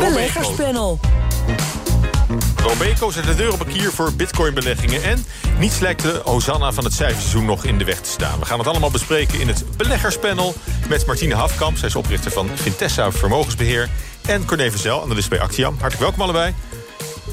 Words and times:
Beleggerspanel. 0.00 0.98
Robeco 2.56 3.10
zet 3.10 3.24
de 3.24 3.34
deur 3.34 3.52
op 3.52 3.60
een 3.60 3.66
kier 3.66 3.92
voor 3.92 4.12
bitcoinbeleggingen. 4.12 5.02
En 5.02 5.24
niets 5.58 5.78
lijkt 5.78 6.02
de 6.02 6.20
Hosanna 6.24 6.72
van 6.72 6.84
het 6.84 6.92
cijferseizoen 6.92 7.44
nog 7.44 7.64
in 7.64 7.78
de 7.78 7.84
weg 7.84 8.00
te 8.00 8.10
staan. 8.10 8.38
We 8.38 8.44
gaan 8.44 8.58
het 8.58 8.68
allemaal 8.68 8.90
bespreken 8.90 9.40
in 9.40 9.48
het 9.48 9.64
beleggerspanel... 9.76 10.54
met 10.88 11.06
Martine 11.06 11.34
Hafkamp, 11.34 11.76
zij 11.76 11.88
is 11.88 11.96
oprichter 11.96 12.30
van 12.30 12.48
Vintessa 12.54 13.12
Vermogensbeheer... 13.12 13.88
en 14.26 14.44
Corné 14.44 14.70
Verzel, 14.70 15.02
analist 15.02 15.28
bij 15.28 15.40
Actiam. 15.40 15.72
Hartelijk 15.72 16.00
welkom 16.00 16.20
allebei. 16.20 16.54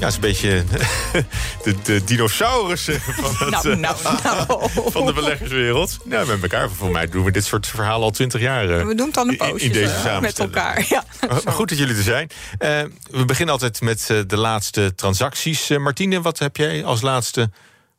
Ja, 0.00 0.04
het 0.04 0.08
is 0.08 0.14
een 0.14 0.20
beetje 0.20 0.64
de, 1.64 1.74
de 1.82 2.04
dinosaurussen 2.04 3.00
van, 3.00 3.24
het, 3.38 3.62
Nou, 3.64 3.76
nou, 3.76 3.96
nou. 4.22 4.70
van 4.90 5.06
de 5.06 5.12
beleggerswereld. 5.12 5.98
Ja, 6.08 6.24
met 6.24 6.42
elkaar. 6.42 6.70
Voor 6.70 6.90
mij 6.90 7.06
doen 7.08 7.24
we 7.24 7.30
dit 7.30 7.44
soort 7.44 7.66
verhalen 7.66 8.02
al 8.02 8.10
twintig 8.10 8.40
jaar. 8.40 8.70
eh, 8.70 8.86
We 8.86 8.94
doen 8.94 9.06
het 9.06 9.16
al 9.16 9.22
een 9.28 9.38
in- 9.38 9.44
in 9.46 9.50
poosje 9.52 9.68
deze 9.70 10.08
eh, 10.08 10.20
met 10.20 10.38
elkaar. 10.38 10.86
Ja. 10.88 11.04
Oh, 11.28 11.36
Goed 11.54 11.68
dat 11.68 11.78
jullie 11.78 11.96
er 11.96 12.02
zijn. 12.02 12.30
Eh, 12.58 12.80
we 13.10 13.24
beginnen 13.24 13.52
altijd 13.54 13.80
met 13.80 14.10
eh, 14.10 14.18
de 14.26 14.36
laatste 14.36 14.94
transacties. 14.94 15.70
Eh, 15.70 15.78
Martine, 15.78 16.20
wat 16.20 16.38
heb 16.38 16.56
jij 16.56 16.84
als 16.84 17.00
laatste 17.00 17.50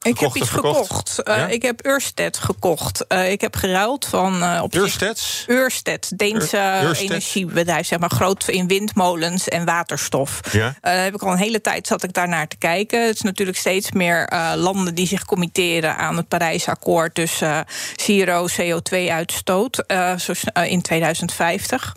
Ik 0.02 0.20
heb 0.20 0.36
iets 0.36 0.50
gekocht. 0.50 1.24
Eh, 1.24 1.36
Ja? 1.38 1.48
Ik 1.48 1.62
heb 1.62 1.86
Ørsted 1.86 2.38
gekocht. 2.38 3.08
Eh, 3.08 3.32
ik 3.32 3.42
heb 3.42 3.56
geruild 3.56 4.06
van... 4.06 4.44
eh 4.44 4.60
op 4.64 4.72
zich- 4.74 4.82
Eursteds? 4.82 5.46
Ørsted, 5.50 6.12
Deense 6.16 6.80
Ørsted? 6.84 7.10
energiebedrijf, 7.10 7.88
zeg 7.88 8.00
maar, 8.00 8.10
groot 8.10 8.48
in 8.48 8.68
windmolens 8.68 9.48
en 9.48 9.66
waterstof. 9.66 10.40
Ja. 10.52 10.76
Eh, 10.82 11.02
heb 11.04 11.14
ik 11.16 11.22
al 11.24 11.32
een 11.32 11.38
hele 11.38 11.62
tijd 11.62 11.88
zat 11.88 12.04
ik 12.04 12.14
daarnaar 12.14 12.48
te 12.48 12.58
kijken. 12.58 13.06
Het 13.06 13.16
is 13.16 13.22
natuurlijk 13.22 13.58
steeds 13.58 13.92
meer 13.92 14.26
eh, 14.28 14.52
landen 14.56 14.96
die 14.96 15.08
zich 15.08 15.26
committeren 15.26 15.98
aan 15.98 16.18
het 16.18 16.28
Parijsakkoord, 16.28 17.16
dus 17.16 17.42
eh 17.42 17.60
zero 17.96 18.48
CO2-uitstoot 18.62 19.78
eh, 19.88 20.18
zo 20.18 20.34
sn- 20.34 20.48
eh, 20.54 20.72
in 20.72 20.82
2050. 20.82 21.94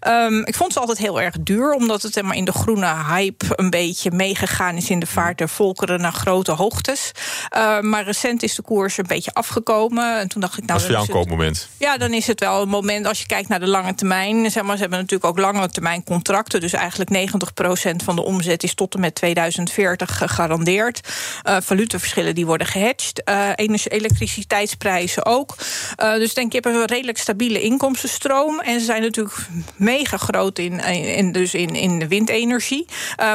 Ehm, 0.00 0.38
ik 0.44 0.54
vond 0.54 0.72
ze 0.72 0.78
altijd 0.80 0.98
heel 0.98 1.20
erg 1.20 1.34
duur, 1.40 1.72
omdat 1.72 2.02
het 2.02 2.14
helemaal 2.14 2.36
in 2.36 2.44
de 2.44 2.52
groene 2.52 2.94
hype 3.08 3.46
een 3.50 3.70
beetje 3.70 4.10
meegegaan 4.10 4.76
is 4.76 4.90
in 4.90 4.98
de 4.98 5.06
vaart 5.06 5.38
der 5.38 5.48
volkeren 5.48 6.00
naar 6.00 6.12
grote 6.12 6.52
hoogtes. 6.52 7.12
Eh, 7.48 7.80
maar 7.80 8.04
recent 8.04 8.42
is 8.42 8.54
de 8.54 8.62
koers 8.62 8.98
een 8.98 9.04
beetje 9.06 9.34
afgekomen. 9.34 10.18
En 10.18 10.28
toen 10.28 10.40
dacht 10.40 10.58
ik, 10.58 10.66
nou, 10.66 10.72
Dat 10.72 10.76
is 10.80 10.82
voor 10.82 10.92
jou 10.92 11.06
een 11.06 11.14
koopmoment. 11.14 11.68
ja, 11.78 11.96
dan 11.96 12.12
is 12.12 12.26
het 12.26 12.40
wel 12.40 12.62
een 12.62 12.68
moment 12.68 13.06
als 13.06 13.20
je 13.20 13.26
kijkt 13.26 13.48
naar 13.48 13.60
de 13.60 13.68
lange 13.68 13.94
termijn. 13.94 14.50
Zeg 14.50 14.62
maar, 14.62 14.74
ze 14.74 14.80
hebben 14.80 14.98
natuurlijk 14.98 15.30
ook 15.30 15.38
lange 15.38 15.68
termijn 15.68 16.04
contracten. 16.04 16.60
Dus 16.60 16.72
eigenlijk 16.72 17.10
90% 17.10 18.02
van 18.04 18.16
de 18.16 18.22
omzet 18.22 18.62
is 18.62 18.74
tot 18.74 18.94
en 18.94 19.00
met 19.00 19.14
2040 19.14 20.18
gegarandeerd. 20.18 21.00
Eh 21.42 21.56
valutaverschillen 21.60 22.34
die 22.34 22.46
worden 22.46 22.66
gehedged. 22.66 23.24
Eh, 23.24 23.48
elektriciteitsprijzen 23.56 25.26
ook. 25.26 25.56
Dus 25.96 26.34
denk 26.34 26.52
ik, 26.52 26.64
je 26.64 26.68
hebt 26.68 26.80
een 26.80 26.96
redelijk 26.96 27.18
stabiele 27.18 27.60
inkomstenstroom. 27.60 28.60
En 28.60 28.78
ze 28.78 28.84
zijn 28.84 29.02
natuurlijk 29.02 29.34
mega 29.76 30.16
groot 30.16 30.58
in, 30.58 30.80
in, 30.80 31.32
dus 31.32 31.54
in, 31.54 31.74
in 31.74 31.98
de 31.98 32.08
windenergie. 32.08 32.86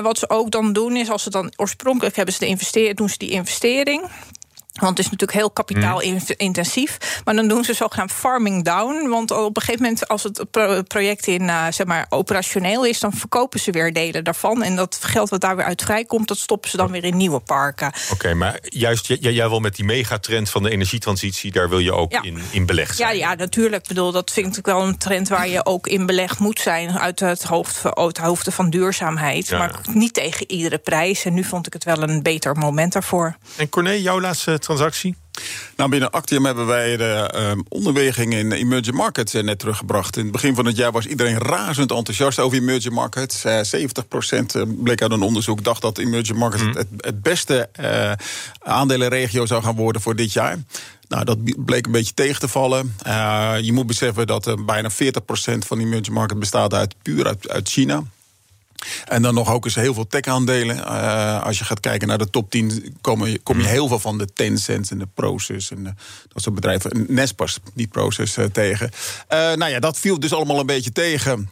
Wat 0.01 0.17
ze 0.17 0.29
ook 0.29 0.51
dan 0.51 0.73
doen 0.73 0.95
is, 0.95 1.09
als 1.09 1.23
ze 1.23 1.29
dan 1.29 1.53
oorspronkelijk 1.55 2.15
hebben 2.15 2.33
ze 2.33 2.39
de 2.39 2.93
doen 2.93 3.09
ze 3.09 3.17
die 3.17 3.29
investering. 3.29 3.96
doing 3.97 4.36
Want 4.79 4.97
het 4.97 5.05
is 5.05 5.11
natuurlijk 5.11 5.39
heel 5.39 5.51
kapitaalintensief. 5.51 6.97
Maar 7.25 7.35
dan 7.35 7.47
doen 7.47 7.63
ze 7.63 7.73
zogenaamd 7.73 8.11
farming 8.11 8.63
down. 8.63 9.07
Want 9.09 9.31
op 9.31 9.55
een 9.55 9.61
gegeven 9.61 9.81
moment, 9.83 10.07
als 10.07 10.23
het 10.23 10.45
pro- 10.51 10.81
project 10.81 11.27
in, 11.27 11.49
eh, 11.49 11.65
zeg 11.69 11.85
maar, 11.87 12.05
operationeel 12.09 12.85
is, 12.85 12.99
dan 12.99 13.13
verkopen 13.13 13.59
ze 13.59 13.71
weer 13.71 13.93
delen 13.93 14.23
daarvan. 14.23 14.63
En 14.63 14.75
dat 14.75 14.97
geld 15.01 15.29
wat 15.29 15.41
daar 15.41 15.55
weer 15.55 15.65
uit 15.65 15.81
vrijkomt, 15.81 16.27
dat 16.27 16.37
stoppen 16.37 16.69
ze 16.69 16.77
dan 16.77 16.91
weer 16.91 17.03
in 17.03 17.17
nieuwe 17.17 17.39
parken. 17.39 17.91
Oké, 18.11 18.33
maar 18.33 18.57
juist 18.61 19.07
jij, 19.07 19.17
jij 19.33 19.49
wil 19.49 19.59
met 19.59 19.75
die 19.75 19.85
megatrend 19.85 20.49
van 20.49 20.63
de 20.63 20.69
energietransitie... 20.69 21.51
daar 21.51 21.69
wil 21.69 21.79
je 21.79 21.93
ook 21.93 22.11
Ja. 22.11 22.21
in, 22.21 22.41
in 22.51 22.65
belegd 22.65 22.97
Ja, 22.97 23.05
zijn. 23.07 23.17
ja, 23.17 23.33
natuurlijk. 23.35 23.81
Ik 23.81 23.87
bedoel, 23.87 24.11
dat 24.11 24.31
vind 24.31 24.57
ik 24.57 24.65
wel 24.65 24.81
een 24.81 24.97
trend 24.97 25.27
waar 25.29 25.47
je 25.47 25.65
ook 25.65 25.87
in 25.87 26.05
belegd 26.05 26.39
moet 26.39 26.59
zijn. 26.59 26.99
Uit 26.99 27.19
het, 27.19 27.43
hoofd, 27.43 27.81
uit 27.83 27.97
het 27.97 28.17
hoofden 28.17 28.53
van 28.53 28.69
duurzaamheid. 28.69 29.47
Ja, 29.47 29.57
maar 29.57 29.79
ja. 29.83 29.91
niet 29.93 30.13
tegen 30.13 30.51
iedere 30.51 30.77
prijs. 30.77 31.25
En 31.25 31.33
nu 31.33 31.43
vond 31.43 31.67
ik 31.67 31.73
het 31.73 31.83
wel 31.83 32.01
een 32.03 32.23
beter 32.23 32.55
moment 32.55 32.93
daarvoor. 32.93 33.35
En 33.55 33.69
Corné, 33.69 33.91
jouw 33.91 34.19
laatste 34.21 34.59
transactie? 34.67 35.15
Nou, 35.75 35.89
binnen 35.89 36.11
Actium 36.11 36.45
hebben 36.45 36.65
wij 36.65 36.97
de 36.97 37.29
ehm, 37.33 37.59
onderweging 37.69 38.33
in 38.33 38.51
emerging 38.51 38.95
markets 38.95 39.33
eh, 39.33 39.43
net 39.43 39.59
teruggebracht. 39.59 40.17
In 40.17 40.23
het 40.23 40.31
begin 40.31 40.55
van 40.55 40.65
het 40.65 40.75
jaar 40.77 40.91
was 40.91 41.05
iedereen 41.05 41.37
razend 41.37 41.91
enthousiast 41.91 42.39
over 42.39 42.57
emerging 42.57 42.93
markets. 42.93 43.43
Eh 43.43 43.59
70% 43.61 44.83
bleek 44.83 45.01
uit 45.01 45.11
een 45.11 45.21
onderzoek 45.21 45.63
dacht 45.63 45.81
dat 45.81 45.97
emerging 45.97 46.37
markets 46.37 46.63
het, 46.63 46.87
het 46.97 47.21
beste 47.21 47.69
eh, 47.71 48.11
aandelenregio 48.59 49.45
zou 49.45 49.63
gaan 49.63 49.75
worden 49.75 50.01
voor 50.01 50.15
dit 50.15 50.33
jaar. 50.33 50.57
Nou, 51.07 51.23
dat 51.25 51.65
bleek 51.65 51.85
een 51.85 51.91
beetje 51.91 52.13
tegen 52.13 52.39
te 52.39 52.47
vallen. 52.47 52.95
Eh, 53.01 53.55
je 53.61 53.73
moet 53.73 53.87
beseffen 53.87 54.27
dat 54.27 54.47
eh, 54.47 54.53
bijna 54.65 54.91
40% 54.91 54.93
van 55.57 55.77
de 55.77 55.83
emerging 55.83 56.15
market 56.15 56.39
bestaat 56.39 56.73
uit 56.73 56.95
puur 57.01 57.27
uit, 57.27 57.49
uit 57.49 57.69
China. 57.69 58.03
En 59.05 59.21
dan 59.21 59.33
nog 59.33 59.51
ook 59.53 59.65
eens 59.65 59.75
heel 59.75 59.93
veel 59.93 60.07
tech-aandelen. 60.07 60.85
Eh, 60.85 61.43
als 61.43 61.57
je 61.57 61.63
gaat 61.63 61.79
kijken 61.79 62.07
naar 62.07 62.17
de 62.17 62.29
top 62.29 62.49
10, 62.49 62.95
kom 63.01 63.25
je, 63.25 63.39
kom 63.43 63.59
je 63.59 63.67
heel 63.67 63.87
veel 63.87 63.99
van 63.99 64.17
de 64.17 64.33
Tencent 64.33 64.91
en 64.91 64.97
de 64.99 65.07
Proces 65.13 65.71
en 65.71 65.83
de- 65.83 65.93
dat 66.33 66.41
soort 66.43 66.55
bedrijven. 66.55 66.91
En 66.91 67.05
Nespas, 67.09 67.59
die 67.73 67.87
Proces 67.87 68.37
eh, 68.37 68.45
tegen. 68.45 68.89
Eh, 69.27 69.37
nou 69.39 69.67
ja, 69.71 69.79
dat 69.79 69.99
viel 69.99 70.19
dus 70.19 70.33
allemaal 70.33 70.59
een 70.59 70.65
beetje 70.65 70.91
tegen. 70.91 71.49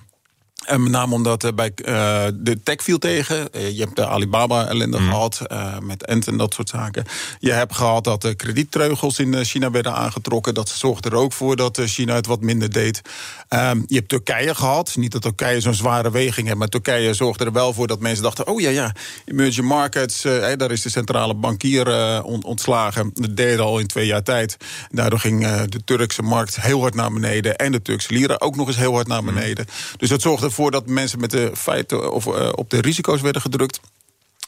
En 0.65 0.83
met 0.83 0.91
name 0.91 1.13
omdat 1.13 1.43
eh, 1.43 1.51
bij 1.53 1.71
eh, 1.75 2.25
de 2.33 2.63
tech 2.63 2.83
viel 2.83 2.97
tegen. 2.97 3.51
Eh, 3.53 3.69
je 3.69 3.79
hebt 3.83 3.95
de 3.95 4.07
Alibaba-ellende 4.07 4.97
gehad 4.97 5.41
eh, 5.47 5.79
met 5.79 6.05
Ent 6.05 6.27
en 6.27 6.37
dat 6.37 6.53
soort 6.53 6.69
zaken. 6.69 7.05
Je 7.39 7.51
hebt 7.51 7.75
gehad 7.75 8.03
dat 8.03 8.21
de 8.21 8.35
krediettreugels 8.35 9.19
in 9.19 9.45
China 9.45 9.71
werden 9.71 9.93
aangetrokken. 9.93 10.53
Dat 10.53 10.69
zorgde 10.69 11.09
er 11.09 11.15
ook 11.15 11.33
voor 11.33 11.55
dat 11.55 11.81
China 11.85 12.15
het 12.15 12.25
wat 12.25 12.41
minder 12.41 12.71
deed. 12.71 13.01
Ehm, 13.47 13.81
je 13.87 13.95
hebt 13.95 14.09
Turkije 14.09 14.55
gehad. 14.55 14.95
Niet 14.95 15.11
dat 15.11 15.21
Turkije 15.21 15.61
zo'n 15.61 15.73
zware 15.73 16.11
weging 16.11 16.47
heeft, 16.47 16.59
maar 16.59 16.67
Turkije 16.67 17.13
zorgde 17.13 17.45
er 17.45 17.51
wel 17.51 17.73
voor 17.73 17.87
dat 17.87 17.99
mensen 17.99 18.23
dachten: 18.23 18.47
oh 18.47 18.61
ja, 18.61 18.69
ja, 18.69 18.91
emerging 19.25 19.67
markets, 19.67 20.21
daar 20.57 20.71
is 20.71 20.81
de 20.81 20.89
centrale 20.89 21.33
bankier 21.35 21.87
on- 22.23 22.43
ontslagen. 22.43 23.11
Dat 23.13 23.35
deed 23.37 23.59
al 23.59 23.79
in 23.79 23.87
twee 23.87 24.05
jaar 24.05 24.23
tijd. 24.23 24.57
Daardoor 24.89 25.19
ging 25.19 25.47
de 25.65 25.83
Turkse 25.85 26.21
markt 26.21 26.61
heel 26.61 26.81
hard 26.81 26.95
naar 26.95 27.11
beneden 27.11 27.55
en 27.55 27.71
de 27.71 27.81
Turkse 27.81 28.13
lira 28.13 28.35
ook 28.37 28.55
nog 28.55 28.67
eens 28.67 28.77
heel 28.77 28.93
hard 28.93 29.07
naar 29.07 29.23
beneden. 29.23 29.65
Dus 29.97 30.09
dat 30.09 30.21
zorgde 30.21 30.51
ervoor 30.55 30.71
dat 30.71 30.87
mensen 30.87 31.19
met 31.19 31.31
de 31.31 31.51
feiten 31.55 32.11
of 32.11 32.25
eh, 32.27 32.49
op 32.55 32.69
de 32.69 32.81
risico's 32.81 33.21
werden 33.21 33.41
gedrukt. 33.41 33.79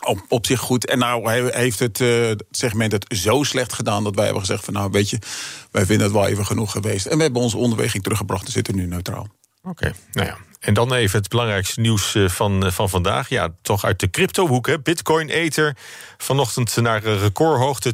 Op, 0.02 0.26
op 0.28 0.46
zich 0.46 0.60
goed. 0.60 0.86
En 0.86 0.98
nou 1.00 1.30
he- 1.32 1.58
heeft 1.60 1.80
het, 1.80 2.02
eh, 2.02 2.32
segment 2.52 2.92
het 2.92 3.06
zo 3.10 3.44
slecht 3.44 3.74
gedaan 3.74 4.04
dat 4.04 4.16
wij 4.16 4.24
hebben 4.24 4.42
gezegd 4.42 4.66
van 4.66 4.74
nou 4.74 4.92
weet 4.92 5.10
je, 5.10 5.20
wij 5.72 5.86
vinden 5.86 6.06
het 6.06 6.16
wel 6.16 6.28
even 6.28 6.46
genoeg 6.46 6.72
geweest. 6.72 7.06
En 7.06 7.18
we 7.18 7.24
hebben 7.24 7.42
onze 7.42 7.58
onderweging 7.58 8.04
teruggebracht 8.04 8.46
en 8.46 8.52
zitten 8.52 8.76
nu 8.76 8.86
neutraal. 8.86 9.28
Oké, 9.64 9.94
nou 10.12 10.28
ja. 10.28 10.38
En 10.60 10.74
dan 10.74 10.94
even 10.94 11.20
het 11.20 11.30
belangrijkste 11.30 11.80
nieuws 11.80 12.16
eh, 12.16 12.30
van, 12.30 12.72
van 12.72 12.90
vandaag. 12.90 13.30
Ja, 13.30 13.50
toch 13.62 13.86
uit 13.86 14.00
de 14.00 14.10
cryptohoek. 14.10 14.68
hè. 14.68 14.80
Bitcoin 14.80 15.30
Ether 15.30 15.78
vanochtend 16.18 16.76
naar 16.76 17.06
een 17.06 17.20
recordhoogte. 17.20 17.94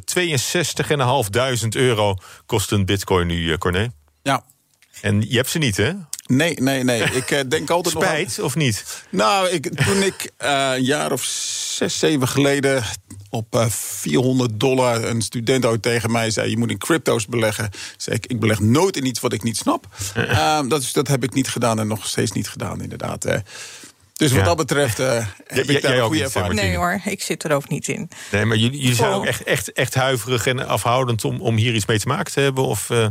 62.500 1.63 1.67
euro 1.69 2.15
kost 2.45 2.71
een 2.71 2.85
bitcoin 2.85 3.27
nu, 3.27 3.57
Corné. 3.57 3.91
Ja. 4.21 4.43
En 5.01 5.21
je 5.29 5.35
hebt 5.35 5.49
ze 5.49 5.57
niet, 5.57 5.77
hè? 5.77 5.91
Nee, 6.25 6.53
nee, 6.61 6.83
nee. 6.83 7.01
Ik 7.21 7.31
eh, 7.31 7.39
denk 7.47 7.69
altijd 7.69 7.95
nog 7.95 8.03
aan- 8.03 8.09
Spijt, 8.09 8.39
of 8.39 8.55
niet? 8.55 9.03
Nou, 9.09 9.49
ik, 9.49 9.83
toen 9.85 10.01
ik 10.03 10.31
eh, 10.37 10.71
een 10.75 10.83
jaar 10.83 11.11
of 11.11 11.23
zes, 11.23 11.99
zeven 11.99 12.27
geleden 12.27 12.83
op 13.29 13.55
eh, 13.55 13.65
400 13.69 14.59
dollar 14.59 15.03
een 15.03 15.21
student 15.21 15.65
ooit 15.65 15.81
tegen 15.81 16.11
mij 16.11 16.31
zei: 16.31 16.49
Je 16.49 16.57
moet 16.57 16.69
in 16.69 16.77
crypto's 16.77 17.25
beleggen. 17.27 17.69
Zei 17.97 18.15
ik: 18.15 18.25
Ik 18.25 18.39
beleg 18.39 18.59
nooit 18.59 18.97
in 18.97 19.05
iets 19.05 19.19
wat 19.19 19.33
ik 19.33 19.43
niet 19.43 19.57
snap. 19.57 19.87
Ehm, 20.15 20.67
dat, 20.67 20.81
is, 20.81 20.93
dat 20.93 21.07
heb 21.07 21.23
ik 21.23 21.33
niet 21.33 21.47
gedaan 21.49 21.79
en 21.79 21.87
nog 21.87 22.07
steeds 22.07 22.31
niet 22.31 22.49
gedaan, 22.49 22.81
inderdaad. 22.81 23.25
eh. 23.25 23.39
dus 24.13 24.29
wat 24.31 24.39
Ja. 24.39 24.45
dat 24.45 24.57
betreft 24.57 24.99
eh, 24.99 25.25
heb 25.47 25.65
jij 25.65 25.75
ik 25.75 25.81
daar 25.81 25.91
ook 25.91 25.97
een 25.97 26.03
goede 26.03 26.15
niet, 26.23 26.23
ervaring 26.35 26.53
Nee 26.61 26.75
hoor, 26.75 27.01
ik 27.05 27.21
zit 27.21 27.43
er 27.43 27.51
ook 27.51 27.69
niet 27.69 27.87
in. 27.87 28.09
Nee, 28.31 28.45
maar 28.45 28.57
jullie, 28.57 28.79
jullie 28.79 28.95
zijn 28.95 29.09
Oh. 29.09 29.15
ook 29.15 29.25
echt, 29.25 29.43
echt, 29.43 29.71
echt 29.71 29.93
huiverig 29.93 30.45
en 30.47 30.67
afhoudend 30.67 31.25
om, 31.25 31.41
om 31.41 31.55
hier 31.55 31.73
iets 31.75 31.85
mee 31.85 31.99
te 31.99 32.07
maken 32.07 32.33
te 32.33 32.39
hebben? 32.39 32.63
Of, 32.65 32.89
eh, 32.89 33.07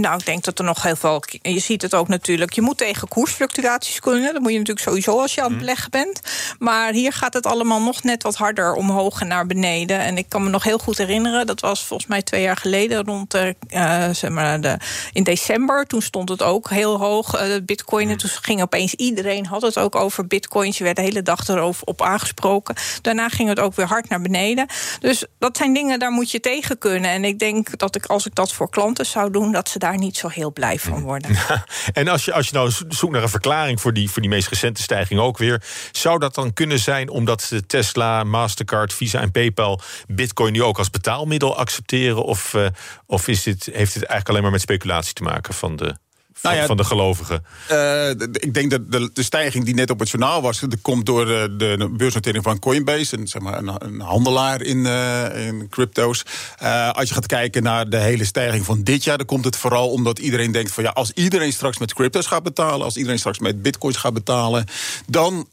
Nou, 0.00 0.18
ik 0.18 0.26
denk 0.26 0.44
dat 0.44 0.58
er 0.58 0.64
nog 0.64 0.82
heel 0.82 0.96
veel. 0.96 1.22
Je 1.42 1.58
ziet 1.58 1.82
het 1.82 1.94
ook 1.94 2.08
natuurlijk. 2.08 2.52
Je 2.52 2.62
moet 2.62 2.76
tegen 2.76 3.08
koersfluctuaties 3.08 4.00
kunnen. 4.00 4.32
Dat 4.32 4.42
moet 4.42 4.52
je 4.52 4.58
natuurlijk 4.58 4.86
sowieso 4.86 5.20
als 5.20 5.34
je 5.34 5.42
aan 5.42 5.50
het 5.50 5.58
beleggen 5.58 5.90
bent. 5.90 6.20
Maar 6.58 6.92
hier 6.92 7.12
gaat 7.12 7.34
het 7.34 7.46
allemaal 7.46 7.82
nog 7.82 8.02
net 8.02 8.22
wat 8.22 8.34
harder 8.34 8.74
omhoog 8.74 9.20
en 9.20 9.26
naar 9.26 9.46
beneden. 9.46 9.98
En 9.98 10.18
ik 10.18 10.28
kan 10.28 10.42
me 10.42 10.50
nog 10.50 10.64
heel 10.64 10.78
goed 10.78 10.98
herinneren. 10.98 11.46
Dat 11.46 11.60
was 11.60 11.84
volgens 11.84 12.08
mij 12.08 12.22
twee 12.22 12.42
jaar 12.42 12.56
geleden 12.56 13.04
rond 13.04 13.30
de, 13.30 13.56
eh, 13.68 14.08
zeg 14.12 14.30
maar 14.30 14.60
de, 14.60 14.76
in 15.12 15.22
december. 15.22 15.86
Toen 15.86 16.02
stond 16.02 16.28
het 16.28 16.42
ook 16.42 16.70
heel 16.70 16.98
hoog, 16.98 17.34
eh, 17.34 17.48
Bitcoin. 17.62 18.10
En 18.10 18.16
toen 18.16 18.30
ging 18.30 18.62
opeens 18.62 18.94
iedereen 18.94 19.46
had 19.46 19.62
het 19.62 19.78
ook 19.78 19.94
over 19.94 20.26
Bitcoins. 20.26 20.78
Je 20.78 20.84
werd 20.84 20.96
de 20.96 21.02
hele 21.02 21.22
dag 21.22 21.48
erover 21.48 21.86
op 21.86 22.02
aangesproken. 22.02 22.74
Daarna 23.02 23.28
ging 23.28 23.48
het 23.48 23.60
ook 23.60 23.74
weer 23.74 23.86
hard 23.86 24.08
naar 24.08 24.20
beneden. 24.20 24.66
Dus 25.00 25.24
dat 25.38 25.56
zijn 25.56 25.72
dingen, 25.72 25.98
daar 25.98 26.10
moet 26.10 26.30
je 26.30 26.40
tegen 26.40 26.78
kunnen. 26.78 27.10
En 27.10 27.24
ik 27.24 27.38
denk 27.38 27.78
dat 27.78 27.96
ik, 27.96 28.06
als 28.06 28.26
ik 28.26 28.34
dat 28.34 28.52
voor 28.52 28.70
klanten 28.70 29.06
zou 29.06 29.30
doen, 29.30 29.52
dat 29.52 29.68
ze 29.68 29.78
daar 29.78 29.85
niet 29.94 30.16
zo 30.16 30.28
heel 30.28 30.52
blij 30.52 30.78
van 30.78 31.02
worden. 31.02 31.36
en 31.92 32.08
als 32.08 32.24
je, 32.24 32.32
als 32.32 32.48
je 32.48 32.54
nou 32.54 32.70
zo- 32.70 32.84
zoekt 32.88 33.12
naar 33.12 33.22
een 33.22 33.28
verklaring 33.28 33.80
voor 33.80 33.92
die, 33.92 34.10
voor 34.10 34.22
die 34.22 34.30
meest 34.30 34.48
recente 34.48 34.82
stijging 34.82 35.20
ook 35.20 35.38
weer, 35.38 35.62
zou 35.92 36.18
dat 36.18 36.34
dan 36.34 36.52
kunnen 36.52 36.78
zijn 36.78 37.08
omdat 37.08 37.52
Tesla, 37.66 38.24
Mastercard, 38.24 38.92
Visa 38.92 39.20
en 39.20 39.30
PayPal 39.30 39.80
Bitcoin 40.06 40.52
nu 40.52 40.62
ook 40.62 40.78
als 40.78 40.90
betaalmiddel 40.90 41.56
accepteren? 41.56 42.24
Of, 42.24 42.54
eh, 42.54 42.66
of 43.06 43.28
is 43.28 43.42
dit, 43.42 43.64
heeft 43.64 43.92
dit 43.94 44.02
eigenlijk 44.02 44.28
alleen 44.28 44.42
maar 44.42 44.50
met 44.50 44.60
speculatie 44.60 45.12
te 45.12 45.22
maken 45.22 45.54
van 45.54 45.76
de, 45.76 45.96
van, 46.40 46.54
nou 46.54 46.66
van 46.66 46.76
de 46.76 46.84
gelovigen? 46.84 47.44
Uh, 47.70 48.10
ik 48.32 48.54
denk 48.54 48.70
dat 48.70 48.92
de, 48.92 49.10
de, 49.12 49.22
stijging 49.22 49.64
die 49.64 49.74
net 49.74 49.90
op 49.90 49.98
het 49.98 50.10
journaal 50.10 50.42
was... 50.42 50.60
dat 50.60 50.80
komt 50.82 51.06
door 51.06 51.26
de, 51.26 51.54
de 51.58 51.88
beursnotering 51.96 52.44
van 52.44 52.58
Coinbase... 52.58 53.18
Een, 53.18 53.28
zeg 53.28 53.42
maar, 53.42 53.58
een, 53.58 53.70
een 53.78 54.00
handelaar 54.00 54.62
in, 54.62 54.78
uh, 54.78 55.46
in 55.46 55.68
crypto's. 55.70 56.22
Uh, 56.62 56.90
als 56.90 57.08
je 57.08 57.14
gaat 57.14 57.26
kijken 57.26 57.62
naar 57.62 57.88
de 57.88 57.96
hele 57.96 58.24
stijging 58.24 58.64
van 58.64 58.82
dit 58.82 59.04
jaar... 59.04 59.16
dan 59.16 59.26
komt 59.26 59.44
het 59.44 59.56
vooral 59.56 59.90
omdat 59.90 60.18
iedereen 60.18 60.52
denkt 60.52 60.72
van... 60.72 60.84
ja, 60.84 60.90
als 60.90 61.12
iedereen 61.14 61.52
straks 61.52 61.78
met 61.78 61.94
crypto's 61.94 62.26
gaat 62.26 62.42
betalen... 62.42 62.84
als 62.84 62.96
iedereen 62.96 63.18
straks 63.18 63.38
met 63.38 63.62
bitcoins 63.62 63.96
gaat 63.96 64.14
betalen... 64.14 64.64
dan 65.06 65.48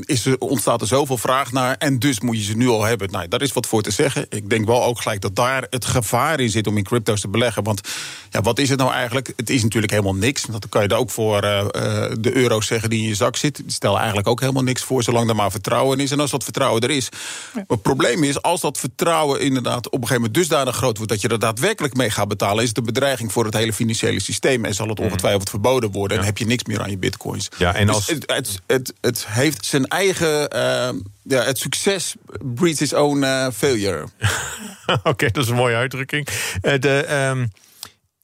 is 0.00 0.26
er, 0.26 0.38
ontstaat 0.38 0.80
er 0.80 0.86
zoveel 0.86 1.18
vraag 1.18 1.52
naar... 1.52 1.76
en 1.76 1.98
dus 1.98 2.20
moet 2.20 2.36
je 2.36 2.44
ze 2.44 2.56
nu 2.56 2.68
al 2.68 2.84
hebben. 2.84 3.10
Nou, 3.10 3.28
daar 3.28 3.42
is 3.42 3.52
wat 3.52 3.66
voor 3.66 3.82
te 3.82 3.90
zeggen. 3.90 4.26
Ik 4.28 4.50
denk 4.50 4.66
wel 4.66 4.84
ook 4.84 5.00
gelijk 5.00 5.20
dat 5.20 5.36
daar 5.36 5.66
het 5.70 5.84
gevaar 5.84 6.40
in 6.40 6.50
zit 6.50 6.66
om 6.66 6.76
in 6.76 6.84
crypto's 6.84 7.20
te 7.20 7.28
beleggen. 7.28 7.62
Want 7.62 7.80
ja, 8.30 8.40
wat 8.40 8.58
is 8.58 8.68
het 8.68 8.78
nou 8.78 8.92
eigenlijk? 8.92 9.32
Het 9.36 9.50
is 9.50 9.62
natuurlijk 9.62 9.87
helemaal 9.90 10.14
niks. 10.14 10.42
Dat 10.42 10.68
kan 10.68 10.82
je 10.82 10.94
ook 10.94 11.10
voor 11.10 11.44
uh, 11.44 11.64
de 12.20 12.36
euro's 12.36 12.66
zeggen 12.66 12.90
die 12.90 13.02
in 13.02 13.08
je 13.08 13.14
zak 13.14 13.36
zitten. 13.36 13.64
Die 13.64 13.72
stellen 13.72 13.96
eigenlijk 13.98 14.28
ook 14.28 14.40
helemaal 14.40 14.62
niks 14.62 14.82
voor, 14.82 15.02
zolang 15.02 15.28
er 15.28 15.36
maar 15.36 15.50
vertrouwen 15.50 16.00
is. 16.00 16.10
En 16.10 16.20
als 16.20 16.30
dat 16.30 16.44
vertrouwen 16.44 16.82
er 16.82 16.90
is. 16.90 17.08
Het 17.66 17.82
probleem 17.82 18.24
is, 18.24 18.42
als 18.42 18.60
dat 18.60 18.78
vertrouwen 18.78 19.40
inderdaad 19.40 19.86
op 19.86 19.92
een 19.92 20.00
gegeven 20.00 20.16
moment 20.16 20.34
dusdanig 20.34 20.76
groot 20.76 20.96
wordt 20.96 21.12
dat 21.12 21.20
je 21.20 21.28
er 21.28 21.38
daadwerkelijk 21.38 21.96
mee 21.96 22.10
gaat 22.10 22.28
betalen, 22.28 22.62
is 22.62 22.68
het 22.68 22.78
een 22.78 22.84
bedreiging 22.84 23.32
voor 23.32 23.44
het 23.44 23.54
hele 23.54 23.72
financiële 23.72 24.20
systeem. 24.20 24.64
En 24.64 24.74
zal 24.74 24.88
het 24.88 24.98
mhm. 24.98 25.06
ongetwijfeld 25.06 25.50
verboden 25.50 25.90
worden. 25.90 26.18
En 26.18 26.24
heb 26.24 26.38
je 26.38 26.46
niks 26.46 26.64
meer 26.64 26.80
aan 26.80 26.90
je 26.90 26.98
bitcoins. 26.98 27.48
Ja, 27.58 27.74
en 27.74 27.86
dus 27.86 27.94
als... 27.94 28.06
het, 28.06 28.32
het, 28.32 28.60
het, 28.66 28.94
het, 29.00 29.26
heeft 29.28 29.64
zijn 29.64 29.86
eigen. 29.86 30.56
Uh, 30.56 30.88
ja, 31.22 31.42
het 31.42 31.58
succes 31.58 32.14
breeds 32.40 32.80
its 32.80 32.92
own 32.92 33.22
uh, 33.22 33.46
failure. 33.54 34.06
Oké, 35.02 35.30
dat 35.30 35.44
is 35.44 35.50
een 35.50 35.56
mooie 35.56 35.76
uitdrukking. 35.76 36.28
De. 36.60 37.28
Um 37.30 37.50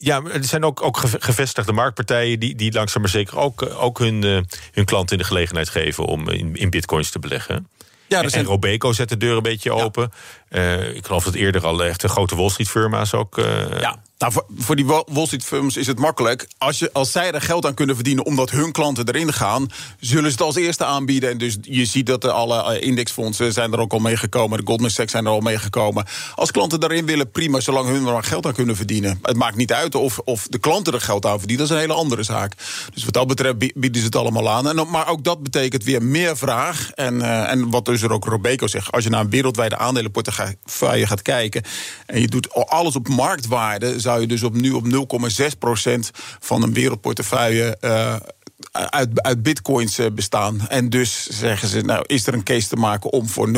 ja, 0.04 0.22
er 0.22 0.44
zijn 0.44 0.64
ook, 0.64 0.82
ook 0.82 0.96
gevestigde 1.18 1.72
marktpartijen 1.72 2.40
die, 2.40 2.54
die 2.54 2.72
langzaam 2.72 3.02
maar 3.02 3.10
zeker 3.10 3.38
ook, 3.38 3.62
eh, 3.62 3.82
ook 3.82 3.98
hun, 3.98 4.24
uh, 4.24 4.40
hun 4.72 4.84
klanten 4.84 5.16
in 5.16 5.22
de 5.22 5.28
gelegenheid 5.28 5.68
geven 5.68 6.04
om 6.04 6.28
in, 6.28 6.56
in 6.56 6.70
bitcoins 6.70 7.10
te 7.10 7.18
beleggen. 7.18 7.68
Ja, 8.06 8.22
en. 8.22 8.44
Robeco 8.44 8.92
zet 8.92 9.08
de 9.08 9.16
deur 9.16 9.36
een 9.36 9.42
beetje 9.42 9.72
open. 9.72 10.12
Uh, 10.50 10.94
ik 10.94 11.06
geloof 11.06 11.24
dat 11.24 11.34
eerder 11.34 11.66
al 11.66 11.84
echt 11.84 12.00
de 12.00 12.08
grote 12.08 12.36
Wall 12.36 12.48
Street 12.48 12.68
firma's 12.68 13.12
ook. 13.12 13.38
Uh... 13.38 13.80
Ja, 13.80 14.02
nou, 14.32 14.46
voor, 14.56 14.76
die 14.76 14.84
Wall 14.84 15.26
Street 15.26 15.44
firms 15.44 15.76
is 15.76 15.86
het 15.86 15.98
makkelijk. 15.98 16.48
Als, 16.58 16.78
je, 16.78 16.90
als 16.92 17.12
zij 17.12 17.32
er 17.32 17.40
geld 17.40 17.66
aan 17.66 17.74
kunnen 17.74 17.94
verdienen 17.94 18.24
omdat 18.24 18.50
hun 18.50 18.72
klanten 18.72 19.08
erin 19.08 19.32
gaan, 19.32 19.70
zullen 20.00 20.30
ze 20.30 20.36
het 20.36 20.46
als 20.46 20.56
eerste 20.56 20.84
aanbieden. 20.84 21.30
En 21.30 21.38
dus 21.38 21.56
je 21.62 21.84
ziet 21.84 22.06
dat 22.06 22.20
de 22.20 22.30
alle 22.30 22.62
eh, 22.62 22.86
indexfondsen 22.86 23.52
zijn 23.52 23.72
er 23.72 23.78
ook 23.78 23.92
al 23.92 23.98
meegekomen. 23.98 24.58
De 24.58 24.66
Goldman 24.66 24.90
Sachs 24.90 25.10
zijn 25.10 25.24
er 25.24 25.30
al 25.30 25.40
meegekomen. 25.40 26.06
Als 26.34 26.50
klanten 26.50 26.80
daarin 26.80 27.06
willen, 27.06 27.30
prima, 27.30 27.60
zolang 27.60 27.88
hun 27.88 28.06
er 28.06 28.12
maar 28.12 28.24
geld 28.24 28.46
aan 28.46 28.52
kunnen 28.52 28.76
verdienen. 28.76 29.18
Het 29.22 29.36
maakt 29.36 29.56
niet 29.56 29.72
uit 29.72 29.94
of, 29.94 30.18
of 30.18 30.46
de 30.48 30.58
klanten 30.58 30.92
er 30.92 31.00
geld 31.00 31.26
aan 31.26 31.38
verdienen. 31.38 31.66
Dat 31.66 31.76
is 31.76 31.82
een 31.82 31.88
hele 31.88 32.00
andere 32.00 32.22
zaak. 32.22 32.52
Dus 32.94 33.04
wat 33.04 33.14
dat 33.14 33.26
betreft 33.26 33.58
bieden 33.58 34.00
ze 34.00 34.04
het 34.04 34.16
allemaal 34.16 34.50
aan. 34.50 34.68
En, 34.68 34.90
maar 34.90 35.08
ook 35.08 35.24
dat 35.24 35.42
betekent 35.42 35.84
weer 35.84 36.02
meer 36.02 36.36
vraag. 36.36 36.90
En, 36.94 37.14
uh, 37.14 37.50
en 37.50 37.70
wat 37.70 37.84
dus 37.84 38.02
er 38.02 38.12
ook 38.12 38.24
Robeco 38.24 38.66
zegt. 38.66 38.92
Als 38.92 39.04
je 39.04 39.10
naar 39.10 39.20
een 39.20 39.30
wereldwijde 39.30 39.76
aandelenportefeuille 39.76 41.06
gaat 41.06 41.22
kijken. 41.22 41.62
en 42.06 42.20
je 42.20 42.28
doet 42.28 42.54
alles 42.54 42.96
op 42.96 43.08
marktwaarde. 43.08 44.00
zou 44.00 44.13
dus 44.20 44.42
op 44.42 44.54
nu 44.54 44.70
op 44.70 44.84
0,6% 44.84 44.90
van 46.40 46.62
een 46.62 46.72
wereldportefeuille 46.72 47.76
uh, 47.80 48.16
uit, 48.72 49.22
uit 49.22 49.42
bitcoins 49.42 49.98
eh, 49.98 50.06
bestaan. 50.12 50.68
En 50.68 50.90
dus 50.90 51.26
zeggen 51.26 51.68
ze, 51.68 51.80
nou, 51.80 52.04
is 52.06 52.26
er 52.26 52.34
een 52.34 52.42
case 52.42 52.68
te 52.68 52.76
maken 52.76 53.10
om 53.10 53.28
voor 53.28 53.48
0,6% 53.48 53.56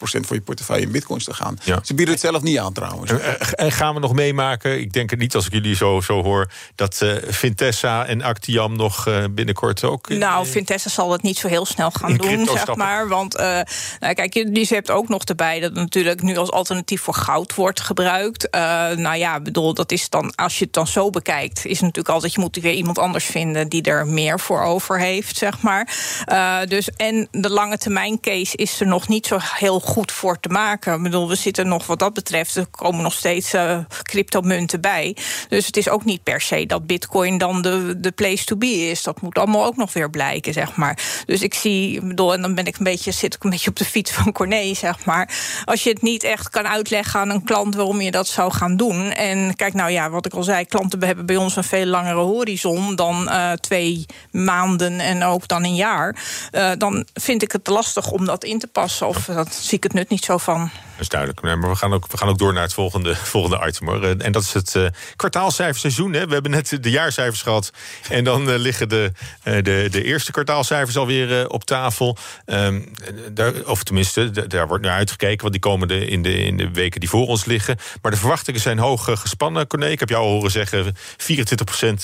voor 0.00 0.36
je 0.36 0.40
portefeuille 0.42 0.86
in 0.86 0.92
bitcoins 0.92 1.24
te 1.24 1.34
gaan. 1.34 1.58
Ze 1.82 1.94
bieden 1.94 2.14
het 2.14 2.22
zelf 2.22 2.42
niet 2.42 2.58
aan 2.58 2.72
trouwens. 2.72 3.12
En 3.54 3.72
gaan 3.72 3.94
we 3.94 4.00
nog 4.00 4.12
meemaken, 4.12 4.80
ik 4.80 4.92
denk 4.92 5.10
het 5.10 5.18
niet 5.18 5.34
als 5.34 5.46
ik 5.46 5.52
jullie 5.52 5.76
zo, 5.76 6.00
zo 6.00 6.22
hoor, 6.22 6.50
dat 6.74 7.00
uh, 7.02 7.14
Vintessa 7.26 8.06
en 8.06 8.22
Actiam 8.22 8.76
nog 8.76 9.06
uh, 9.06 9.24
binnenkort 9.30 9.84
ook... 9.84 10.08
Nou, 10.08 10.46
Vintessa 10.46 10.90
zal 10.90 11.12
het 11.12 11.22
niet 11.22 11.38
zo 11.38 11.48
heel 11.48 11.66
snel 11.66 11.90
gaan 11.90 12.16
doen, 12.16 12.46
zeg 12.46 12.74
maar. 12.74 13.08
Want 13.08 13.36
uh, 13.36 13.60
nou, 14.00 14.14
kijk, 14.14 14.34
je, 14.34 14.50
je 14.52 14.66
hebt 14.68 14.90
ook 14.90 15.08
nog 15.08 15.22
erbij 15.22 15.60
dat 15.60 15.70
het 15.70 15.78
natuurlijk 15.78 16.22
nu 16.22 16.36
als 16.36 16.50
alternatief 16.50 17.02
voor 17.02 17.14
goud 17.14 17.54
wordt 17.54 17.80
gebruikt. 17.80 18.48
nou 18.96 19.16
ja, 19.16 19.40
bedoel, 19.40 19.74
dat 19.74 19.92
is 19.92 20.08
dan, 20.08 20.34
als 20.34 20.58
je 20.58 20.64
het 20.64 20.74
dan 20.74 20.86
zo 20.86 21.10
bekijkt, 21.10 21.58
is 21.64 21.72
het 21.72 21.80
natuurlijk 21.80 22.14
altijd, 22.14 22.32
je 22.32 22.40
moet 22.40 22.56
weer 22.56 22.72
iemand 22.72 22.98
anders 22.98 23.24
vinden 23.24 23.68
die 23.68 23.82
er 23.82 24.06
meer 24.06 24.40
voor 24.44 24.62
over 24.62 24.98
heeft, 24.98 25.36
zeg 25.36 25.60
maar. 25.60 25.88
Uh, 26.32 26.58
dus, 26.68 26.90
en 26.90 27.28
de 27.30 27.50
lange 27.50 27.78
termijn 27.78 28.20
case 28.20 28.56
is 28.56 28.80
er 28.80 28.86
nog 28.86 29.08
niet 29.08 29.26
zo 29.26 29.38
heel 29.40 29.80
goed 29.80 30.12
voor 30.12 30.40
te 30.40 30.48
maken. 30.48 30.94
Ik 30.94 31.02
bedoel, 31.02 31.28
we 31.28 31.34
zitten 31.34 31.68
nog 31.68 31.86
wat 31.86 31.98
dat 31.98 32.14
betreft, 32.14 32.56
er 32.56 32.66
komen 32.66 33.02
nog 33.02 33.12
steeds 33.12 33.54
uh, 33.54 33.78
cryptomunten 34.02 34.80
bij. 34.80 35.16
Dus 35.48 35.66
het 35.66 35.76
is 35.76 35.88
ook 35.88 36.04
niet 36.04 36.22
per 36.22 36.40
se 36.40 36.66
dat 36.66 36.86
bitcoin 36.86 37.38
dan 37.38 37.62
de, 37.62 38.00
de 38.00 38.10
place 38.10 38.44
to 38.44 38.56
be 38.56 38.90
is. 38.90 39.02
Dat 39.02 39.20
moet 39.20 39.38
allemaal 39.38 39.64
ook 39.64 39.76
nog 39.76 39.92
weer 39.92 40.10
blijken, 40.10 40.52
zeg 40.52 40.76
maar. 40.76 40.98
Dus 41.26 41.42
ik 41.42 41.54
zie, 41.54 42.00
bedoel, 42.00 42.32
en 42.32 42.42
dan 42.42 42.54
ben 42.54 42.66
ik 42.66 42.78
een 42.78 42.84
beetje, 42.84 43.10
zit 43.10 43.34
ik 43.34 43.44
een 43.44 43.50
beetje 43.50 43.70
op 43.70 43.76
de 43.76 43.84
fiets 43.84 44.10
van 44.10 44.32
Corné, 44.32 44.74
zeg 44.74 45.04
maar. 45.04 45.28
Als 45.64 45.82
je 45.82 45.90
het 45.90 46.02
niet 46.02 46.22
echt 46.22 46.50
kan 46.50 46.66
uitleggen 46.66 47.20
aan 47.20 47.30
een 47.30 47.44
klant 47.44 47.74
waarom 47.74 48.00
je 48.00 48.10
dat 48.10 48.26
zou 48.26 48.52
gaan 48.52 48.76
doen. 48.76 49.10
En 49.10 49.56
kijk, 49.56 49.74
nou 49.74 49.90
ja, 49.90 50.10
wat 50.10 50.26
ik 50.26 50.34
al 50.34 50.42
zei, 50.42 50.64
klanten 50.64 51.04
hebben 51.04 51.26
bij 51.26 51.36
ons 51.36 51.56
een 51.56 51.64
veel 51.64 51.86
langere 51.86 52.20
horizon 52.20 52.96
dan 52.96 53.28
uh, 53.28 53.52
twee 53.52 54.06
maanden 54.34 55.00
en 55.00 55.24
ook 55.24 55.48
dan 55.48 55.64
een 55.64 55.74
jaar, 55.74 56.16
uh, 56.52 56.70
dan 56.78 57.06
vind 57.14 57.42
ik 57.42 57.52
het 57.52 57.66
lastig 57.66 58.10
om 58.10 58.24
dat 58.24 58.44
in 58.44 58.58
te 58.58 58.66
passen. 58.66 59.06
Of 59.06 59.24
dat 59.24 59.54
zie 59.54 59.76
ik 59.76 59.82
het 59.82 59.92
nut 59.92 60.08
niet 60.08 60.24
zo 60.24 60.38
van. 60.38 60.58
Dat 60.60 61.02
is 61.02 61.08
duidelijk. 61.08 61.42
Nee, 61.42 61.56
maar 61.56 61.70
we 61.70 61.76
gaan, 61.76 61.92
ook, 61.92 62.06
we 62.10 62.16
gaan 62.16 62.28
ook 62.28 62.38
door 62.38 62.52
naar 62.52 62.62
het 62.62 62.72
volgende, 62.72 63.16
volgende 63.36 63.66
item. 63.66 63.88
Hoor. 63.88 64.02
En 64.04 64.32
dat 64.32 64.42
is 64.42 64.52
het 64.52 64.74
uh, 64.74 64.86
kwartaalcijferseizoen. 65.16 66.12
Hè. 66.12 66.26
We 66.26 66.32
hebben 66.32 66.50
net 66.50 66.78
de 66.80 66.90
jaarcijfers 66.90 67.42
gehad. 67.42 67.72
En 68.08 68.24
dan 68.24 68.48
uh, 68.50 68.58
liggen 68.58 68.88
de, 68.88 69.12
de, 69.42 69.88
de 69.90 70.04
eerste 70.04 70.32
kwartaalcijfers 70.32 70.96
alweer 70.96 71.48
op 71.48 71.64
tafel. 71.64 72.16
Um, 72.46 72.92
daar, 73.30 73.52
of 73.66 73.82
tenminste, 73.82 74.46
daar 74.48 74.68
wordt 74.68 74.84
naar 74.84 74.96
uitgekeken. 74.96 75.40
Want 75.40 75.52
die 75.52 75.60
komen 75.60 75.88
de, 75.88 76.06
in, 76.06 76.22
de, 76.22 76.44
in 76.44 76.56
de 76.56 76.70
weken 76.70 77.00
die 77.00 77.08
voor 77.08 77.26
ons 77.26 77.44
liggen. 77.44 77.76
Maar 78.02 78.10
de 78.10 78.18
verwachtingen 78.18 78.60
zijn 78.60 78.78
hoog 78.78 79.04
gespannen, 79.04 79.66
Corné. 79.66 79.88
Ik 79.88 80.00
heb 80.00 80.08
jou 80.08 80.24
horen 80.24 80.50
zeggen 80.50 80.96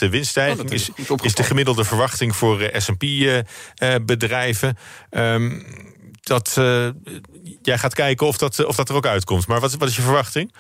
24% 0.00 0.08
winststijging. 0.10 0.68
Oh, 0.68 0.74
is, 0.74 0.90
is 1.22 1.34
de 1.34 1.42
gemiddelde 1.42 1.84
verwachting 1.84 2.19
voor 2.28 2.60
eh, 2.60 2.80
S&P-bedrijven. 2.80 4.76
Eh, 5.10 5.34
ehm, 5.34 5.62
dat, 6.20 6.52
jij 7.62 7.78
gaat 7.78 7.94
kijken 7.94 8.26
of 8.26 8.38
dat, 8.38 8.64
of 8.64 8.76
dat 8.76 8.88
er 8.88 8.94
ook 8.94 9.06
uitkomt. 9.06 9.46
Maar 9.46 9.60
wat, 9.60 9.74
wat 9.74 9.88
is 9.88 9.96
je 9.96 10.02
verwachting? 10.02 10.52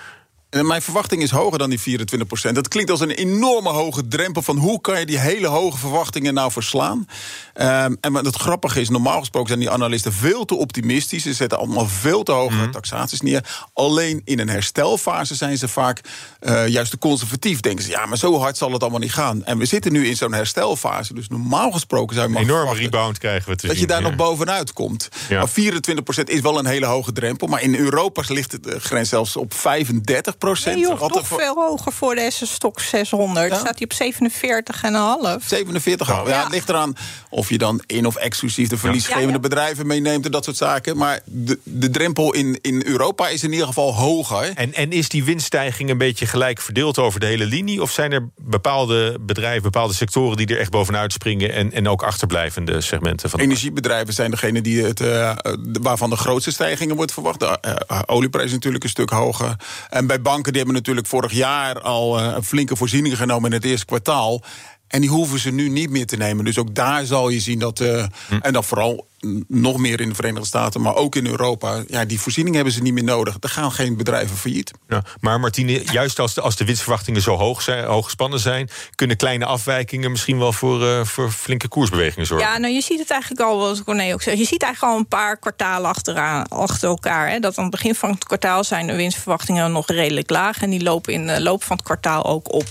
En 0.50 0.66
mijn 0.66 0.82
verwachting 0.82 1.22
is 1.22 1.30
hoger 1.30 1.58
dan 1.58 1.70
die 1.70 1.80
24 1.80 2.28
procent. 2.28 2.54
Dat 2.54 2.68
klinkt 2.68 2.90
als 2.90 3.00
een 3.00 3.10
enorme 3.10 3.68
hoge 3.68 4.08
drempel 4.08 4.42
van 4.42 4.56
hoe 4.56 4.80
kan 4.80 4.98
je 4.98 5.06
die 5.06 5.18
hele 5.18 5.46
hoge 5.46 5.78
verwachtingen 5.78 6.34
nou 6.34 6.52
verslaan. 6.52 7.06
Um, 7.54 7.96
en 8.00 8.14
het 8.14 8.36
grappige 8.36 8.80
is, 8.80 8.88
normaal 8.88 9.18
gesproken 9.18 9.48
zijn 9.48 9.60
die 9.60 9.70
analisten 9.70 10.12
veel 10.12 10.44
te 10.44 10.54
optimistisch. 10.54 11.22
Ze 11.22 11.34
zetten 11.34 11.58
allemaal 11.58 11.86
veel 11.86 12.22
te 12.22 12.32
hoge 12.32 12.54
mm. 12.54 12.70
taxaties 12.70 13.20
neer. 13.20 13.68
Alleen 13.72 14.22
in 14.24 14.38
een 14.38 14.48
herstelfase 14.48 15.34
zijn 15.34 15.58
ze 15.58 15.68
vaak 15.68 16.00
uh, 16.40 16.68
juist 16.68 16.90
te 16.90 16.98
conservatief. 16.98 17.60
Denken 17.60 17.84
ze, 17.84 17.90
ja, 17.90 18.06
maar 18.06 18.18
zo 18.18 18.38
hard 18.38 18.56
zal 18.56 18.72
het 18.72 18.82
allemaal 18.82 19.00
niet 19.00 19.12
gaan. 19.12 19.44
En 19.44 19.58
we 19.58 19.64
zitten 19.64 19.92
nu 19.92 20.06
in 20.06 20.16
zo'n 20.16 20.32
herstelfase. 20.32 21.14
Dus 21.14 21.28
normaal 21.28 21.70
gesproken 21.70 22.16
zou 22.16 22.30
je 22.30 22.36
Een 22.36 22.42
enorme 22.42 22.74
rebound 22.74 23.18
krijgen 23.18 23.50
we 23.50 23.56
te 23.56 23.66
Dat 23.66 23.76
zien, 23.76 23.86
je 23.86 23.92
daar 23.92 24.02
nog 24.02 24.16
bovenuit 24.16 24.72
komt. 24.72 25.08
Ja. 25.28 25.38
Maar 25.38 25.48
24 25.48 26.04
procent 26.04 26.30
is 26.30 26.40
wel 26.40 26.58
een 26.58 26.66
hele 26.66 26.86
hoge 26.86 27.12
drempel. 27.12 27.46
Maar 27.46 27.62
in 27.62 27.74
Europa 27.74 28.22
ligt 28.28 28.64
de 28.64 28.80
grens 28.80 29.08
zelfs 29.08 29.36
op 29.36 29.54
35 29.54 30.38
procent. 30.40 30.74
Nee, 30.74 30.84
joh, 30.84 31.06
toch 31.06 31.26
veel 31.26 31.54
hoger 31.54 31.92
voor 31.92 32.14
de 32.14 32.30
S-stok 32.30 32.80
600. 32.80 33.50
Ja? 33.50 33.58
Staat 33.58 33.78
hij 33.78 34.12
op 34.18 35.40
47,5. 35.40 35.46
47, 35.46 36.08
ja. 36.08 36.22
ja, 36.26 36.42
het 36.42 36.52
ligt 36.52 36.68
eraan 36.68 36.94
of 37.30 37.48
je 37.48 37.58
dan 37.58 37.82
in- 37.86 38.06
of 38.06 38.16
exclusief 38.16 38.68
de 38.68 38.76
verliesgevende 38.78 39.40
bedrijven 39.40 39.86
meeneemt 39.86 40.24
en 40.24 40.30
dat 40.30 40.44
soort 40.44 40.56
zaken. 40.56 40.96
Maar 40.96 41.20
de, 41.24 41.58
de 41.62 41.90
drempel 41.90 42.34
in, 42.34 42.58
in 42.60 42.82
Europa 42.86 43.28
is 43.28 43.42
in 43.42 43.52
ieder 43.52 43.66
geval 43.66 43.94
hoger. 43.94 44.52
En, 44.54 44.74
en 44.74 44.90
is 44.92 45.08
die 45.08 45.24
winststijging 45.24 45.90
een 45.90 45.98
beetje 45.98 46.26
gelijk 46.26 46.60
verdeeld 46.60 46.98
over 46.98 47.20
de 47.20 47.26
hele 47.26 47.44
linie? 47.44 47.82
Of 47.82 47.90
zijn 47.92 48.12
er 48.12 48.28
bepaalde 48.36 49.16
bedrijven, 49.20 49.62
bepaalde 49.62 49.94
sectoren 49.94 50.36
die 50.36 50.46
er 50.46 50.58
echt 50.58 50.70
bovenuit 50.70 51.12
springen 51.12 51.52
en, 51.52 51.72
en 51.72 51.88
ook 51.88 52.02
achterblijvende 52.02 52.80
segmenten 52.80 53.30
van? 53.30 53.40
Energiebedrijven 53.40 54.14
zijn 54.14 54.30
degene 54.30 54.60
die 54.60 54.84
het, 54.84 55.00
uh, 55.00 55.32
waarvan 55.80 56.10
de 56.10 56.16
grootste 56.16 56.50
stijgingen 56.50 56.96
wordt 56.96 57.12
verwacht. 57.12 57.40
De 57.40 57.58
uh, 57.90 58.00
olieprijs 58.06 58.46
is 58.46 58.52
natuurlijk 58.52 58.84
een 58.84 58.90
stuk 58.90 59.10
hoger. 59.10 59.56
En 59.90 60.06
bij 60.06 60.20
banken 60.30 60.52
die 60.52 60.62
hebben 60.62 60.78
natuurlijk 60.78 61.06
vorig 61.06 61.32
jaar 61.32 61.80
al 61.80 62.20
een 62.20 62.44
flinke 62.44 62.76
voorzieningen 62.76 63.18
genomen 63.18 63.50
in 63.50 63.56
het 63.56 63.64
eerste 63.64 63.86
kwartaal. 63.86 64.42
En 64.86 65.00
die 65.00 65.10
hoeven 65.10 65.38
ze 65.38 65.50
nu 65.50 65.68
niet 65.68 65.90
meer 65.90 66.06
te 66.06 66.16
nemen. 66.16 66.44
Dus 66.44 66.58
ook 66.58 66.74
daar 66.74 67.04
zal 67.04 67.28
je 67.28 67.40
zien 67.40 67.58
dat. 67.58 67.80
Uh, 67.80 68.04
hm. 68.28 68.34
En 68.42 68.52
dan 68.52 68.64
vooral 68.64 69.06
nog 69.48 69.78
meer 69.78 70.00
in 70.00 70.08
de 70.08 70.14
Verenigde 70.14 70.46
Staten, 70.46 70.80
maar 70.80 70.94
ook 70.94 71.16
in 71.16 71.26
Europa. 71.26 71.82
Ja, 71.88 72.04
die 72.04 72.20
voorziening 72.20 72.54
hebben 72.54 72.72
ze 72.72 72.82
niet 72.82 72.92
meer 72.92 73.04
nodig. 73.04 73.36
Er 73.40 73.48
gaan 73.48 73.72
geen 73.72 73.96
bedrijven 73.96 74.36
failliet. 74.36 74.70
Ja, 74.88 75.02
maar 75.20 75.40
Martine, 75.40 75.82
juist 75.92 76.18
als 76.18 76.34
de, 76.34 76.40
als 76.40 76.56
de 76.56 76.64
winstverwachtingen 76.64 77.22
zo 77.22 77.36
hoog, 77.36 77.62
zijn, 77.62 77.84
hoog 77.84 78.04
gespannen 78.04 78.38
zijn, 78.38 78.68
kunnen 78.94 79.16
kleine 79.16 79.44
afwijkingen 79.44 80.10
misschien 80.10 80.38
wel 80.38 80.52
voor, 80.52 80.82
uh, 80.82 81.04
voor 81.04 81.30
flinke 81.30 81.68
koersbewegingen 81.68 82.26
zorgen. 82.26 82.48
Ja, 82.48 82.58
nou 82.58 82.74
je 82.74 82.80
ziet 82.80 82.98
het 82.98 83.10
eigenlijk 83.10 83.40
al, 83.40 83.58
wat 83.58 83.84
Corné 83.84 84.12
ook 84.12 84.22
zegt. 84.22 84.38
Je 84.38 84.44
ziet 84.44 84.62
eigenlijk 84.62 84.92
al 84.92 84.98
een 84.98 85.08
paar 85.08 85.36
kwartalen 85.36 85.90
achteraan, 85.90 86.48
achter 86.48 86.88
elkaar. 86.88 87.28
Hè, 87.30 87.38
dat 87.38 87.56
aan 87.58 87.62
het 87.62 87.72
begin 87.72 87.94
van 87.94 88.10
het 88.10 88.24
kwartaal 88.24 88.64
zijn 88.64 88.86
de 88.86 88.96
winstverwachtingen 88.96 89.72
nog 89.72 89.86
redelijk 89.86 90.30
laag. 90.30 90.62
En 90.62 90.70
die 90.70 90.82
lopen 90.82 91.12
in 91.12 91.26
de 91.26 91.42
loop 91.42 91.64
van 91.64 91.76
het 91.76 91.84
kwartaal 91.84 92.24
ook 92.24 92.52
op. 92.52 92.66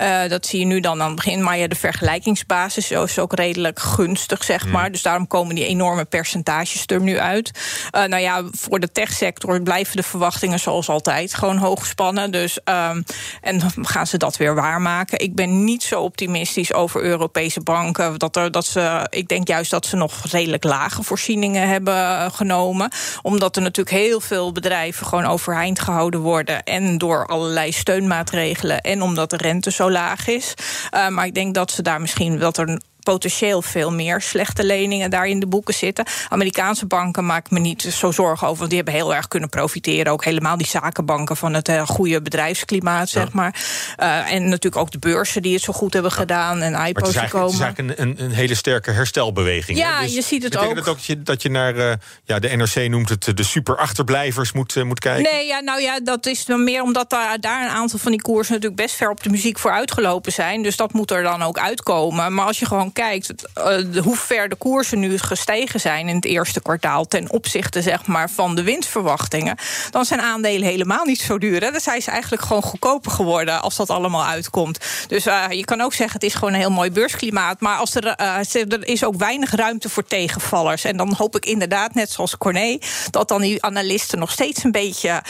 Uh, 0.00 0.28
dat 0.28 0.46
zie 0.46 0.58
je 0.58 0.64
nu 0.64 0.80
dan 0.80 1.00
aan 1.00 1.06
het 1.06 1.16
begin. 1.16 1.42
Maar 1.42 1.58
ja, 1.58 1.66
de 1.66 1.74
vergelijkingsbasis 1.74 2.90
is 2.90 3.18
ook 3.18 3.34
redelijk 3.34 3.80
gunstig, 3.80 4.44
zeg 4.44 4.66
maar. 4.66 4.82
Hmm. 4.82 4.92
Dus 4.92 5.02
daarom 5.02 5.26
komen 5.26 5.54
die 5.54 5.64
enorme 5.92 6.08
percentages 6.08 6.84
er 6.86 7.00
nu 7.00 7.18
uit. 7.18 7.50
Uh, 7.96 8.04
nou 8.04 8.22
ja, 8.22 8.42
voor 8.50 8.80
de 8.80 8.92
techsector 8.92 9.62
blijven 9.62 9.96
de 9.96 10.02
verwachtingen 10.02 10.60
zoals 10.60 10.88
altijd 10.88 11.34
gewoon 11.34 11.56
hoog 11.56 11.80
gespannen. 11.80 12.30
Dus, 12.30 12.58
um, 12.64 13.04
en 13.40 13.60
gaan 13.82 14.06
ze 14.06 14.16
dat 14.16 14.36
weer 14.36 14.54
waarmaken. 14.54 15.18
Ik 15.18 15.34
ben 15.34 15.64
niet 15.64 15.82
zo 15.82 16.00
optimistisch 16.00 16.72
over 16.72 17.02
Europese 17.02 17.60
banken. 17.60 18.18
Dat 18.18 18.36
er, 18.36 18.50
dat 18.50 18.64
ze, 18.64 19.06
ik 19.10 19.28
denk 19.28 19.48
juist 19.48 19.70
dat 19.70 19.86
ze 19.86 19.96
nog 19.96 20.24
redelijk 20.30 20.64
lage 20.64 21.02
voorzieningen 21.02 21.68
hebben 21.68 21.94
eh, 21.94 22.30
genomen. 22.32 22.90
Omdat 23.22 23.56
er 23.56 23.62
natuurlijk 23.62 23.96
heel 23.96 24.20
veel 24.20 24.52
bedrijven 24.52 25.06
gewoon 25.06 25.24
overeind 25.24 25.80
gehouden 25.80 26.20
worden. 26.20 26.62
En 26.62 26.98
door 26.98 27.26
allerlei 27.26 27.72
steunmaatregelen. 27.72 28.80
En 28.80 29.02
omdat 29.02 29.30
de 29.30 29.36
rente 29.36 29.70
zo 29.70 29.90
laag 29.90 30.26
is. 30.26 30.54
Uh, 30.94 31.08
maar 31.08 31.26
ik 31.26 31.34
denk 31.34 31.54
dat 31.54 31.70
ze 31.70 31.82
daar 31.82 32.00
misschien 32.00 32.38
dat 32.38 32.58
er 32.58 32.80
potentieel 33.02 33.62
veel 33.62 33.92
meer 33.92 34.20
slechte 34.20 34.64
leningen 34.64 35.10
daar 35.10 35.26
in 35.26 35.40
de 35.40 35.46
boeken 35.46 35.74
zitten. 35.74 36.04
Amerikaanse 36.28 36.86
banken 36.86 37.26
maak 37.26 37.44
ik 37.44 37.50
me 37.50 37.58
niet 37.58 37.82
zo 37.82 38.10
zorgen 38.10 38.46
over. 38.46 38.58
Want 38.58 38.70
die 38.70 38.78
hebben 38.78 38.94
heel 38.94 39.14
erg 39.14 39.28
kunnen 39.28 39.48
profiteren. 39.48 40.12
Ook 40.12 40.24
helemaal 40.24 40.56
die 40.56 40.66
zakenbanken 40.66 41.36
van 41.36 41.54
het 41.54 41.68
uh, 41.68 41.86
goede 41.86 42.22
bedrijfsklimaat, 42.22 43.08
zeg 43.08 43.32
maar. 43.32 43.54
Uh, 44.00 44.32
en 44.32 44.42
natuurlijk 44.42 44.76
ook 44.76 44.90
de 44.90 44.98
beurzen 44.98 45.42
die 45.42 45.54
het 45.54 45.62
zo 45.62 45.72
goed 45.72 45.92
hebben 45.92 46.12
gedaan. 46.12 46.60
En 46.60 46.86
IPO's 46.86 47.14
het 47.14 47.30
komen. 47.30 47.46
Het 47.46 47.54
is 47.54 47.60
eigenlijk 47.60 47.98
een, 47.98 48.24
een, 48.24 48.30
hele 48.30 48.54
sterke 48.54 48.90
herstelbeweging. 48.90 49.78
Ja, 49.78 50.00
dus 50.00 50.14
je 50.14 50.22
ziet 50.22 50.42
het 50.42 50.56
ook. 50.56 50.68
het 50.68 50.78
ook 50.78 50.84
dat 50.84 51.04
je, 51.04 51.22
dat 51.22 51.42
je 51.42 51.50
naar, 51.50 51.76
uh, 51.76 51.92
ja, 52.24 52.38
de 52.38 52.56
NRC 52.56 52.88
noemt 52.88 53.08
het 53.08 53.36
de 53.36 53.42
super 53.42 53.76
achterblijvers 53.76 54.52
moet, 54.52 54.84
moet 54.84 55.00
kijken? 55.00 55.32
Nee, 55.32 55.46
ja, 55.46 55.60
nou 55.60 55.80
ja, 55.80 56.00
dat 56.00 56.26
is 56.26 56.46
meer 56.46 56.82
omdat 56.82 57.10
daar, 57.10 57.40
daar 57.40 57.62
een 57.62 57.70
aantal 57.70 57.98
van 57.98 58.10
die 58.10 58.22
koersen 58.22 58.54
natuurlijk 58.54 58.82
best 58.82 58.94
ver 58.94 59.10
op 59.10 59.22
de 59.22 59.30
muziek 59.30 59.58
voor 59.58 59.70
uitgelopen 59.70 60.32
zijn. 60.32 60.62
Dus 60.62 60.76
dat 60.76 60.92
moet 60.92 61.10
er 61.10 61.22
dan 61.22 61.42
ook 61.42 61.58
uitkomen. 61.58 62.34
Maar 62.34 62.46
als 62.46 62.58
je 62.58 62.66
kijkt 62.92 63.32
uh, 63.58 64.02
hoe 64.02 64.16
ver 64.16 64.48
de 64.48 64.56
koersen 64.56 64.98
nu 64.98 65.18
gestegen 65.18 65.80
zijn 65.80 66.08
in 66.08 66.14
het 66.14 66.24
eerste 66.24 66.60
kwartaal 66.60 67.06
ten 67.06 67.30
opzichte 67.30 67.82
zeg 67.82 68.06
maar, 68.06 68.30
van 68.30 68.54
de 68.54 68.62
winstverwachtingen, 68.62 69.56
dan 69.90 70.04
zijn 70.04 70.20
aandelen 70.20 70.68
helemaal 70.68 71.04
niet 71.04 71.20
zo 71.20 71.38
duur. 71.38 71.62
Hè. 71.62 71.70
Dan 71.70 71.80
zijn 71.80 72.02
ze 72.02 72.10
eigenlijk 72.10 72.42
gewoon 72.42 72.62
goedkoper 72.62 73.10
geworden 73.10 73.62
als 73.62 73.76
dat 73.76 73.90
allemaal 73.90 74.24
uitkomt. 74.24 74.78
Dus 75.06 75.26
uh, 75.26 75.44
je 75.50 75.64
kan 75.64 75.80
ook 75.80 75.94
zeggen, 75.94 76.20
het 76.20 76.28
is 76.28 76.34
gewoon 76.34 76.54
een 76.54 76.60
heel 76.60 76.70
mooi 76.70 76.90
beursklimaat. 76.90 77.60
Maar 77.60 77.76
als 77.76 77.94
er, 77.94 78.06
er 78.06 78.86
is 78.86 79.04
ook 79.04 79.16
weinig 79.16 79.50
ruimte 79.54 79.88
voor 79.88 80.04
tegenvallers. 80.04 80.84
En 80.84 80.96
dan 80.96 81.14
hoop 81.14 81.36
ik 81.36 81.46
inderdaad, 81.46 81.94
net 81.94 82.10
zoals 82.10 82.38
Corné, 82.38 82.78
dat 83.10 83.28
dan 83.28 83.40
die 83.40 83.62
analisten 83.62 84.18
nog 84.18 84.30
steeds 84.30 84.64
een 84.64 84.72
beetje 84.72 85.22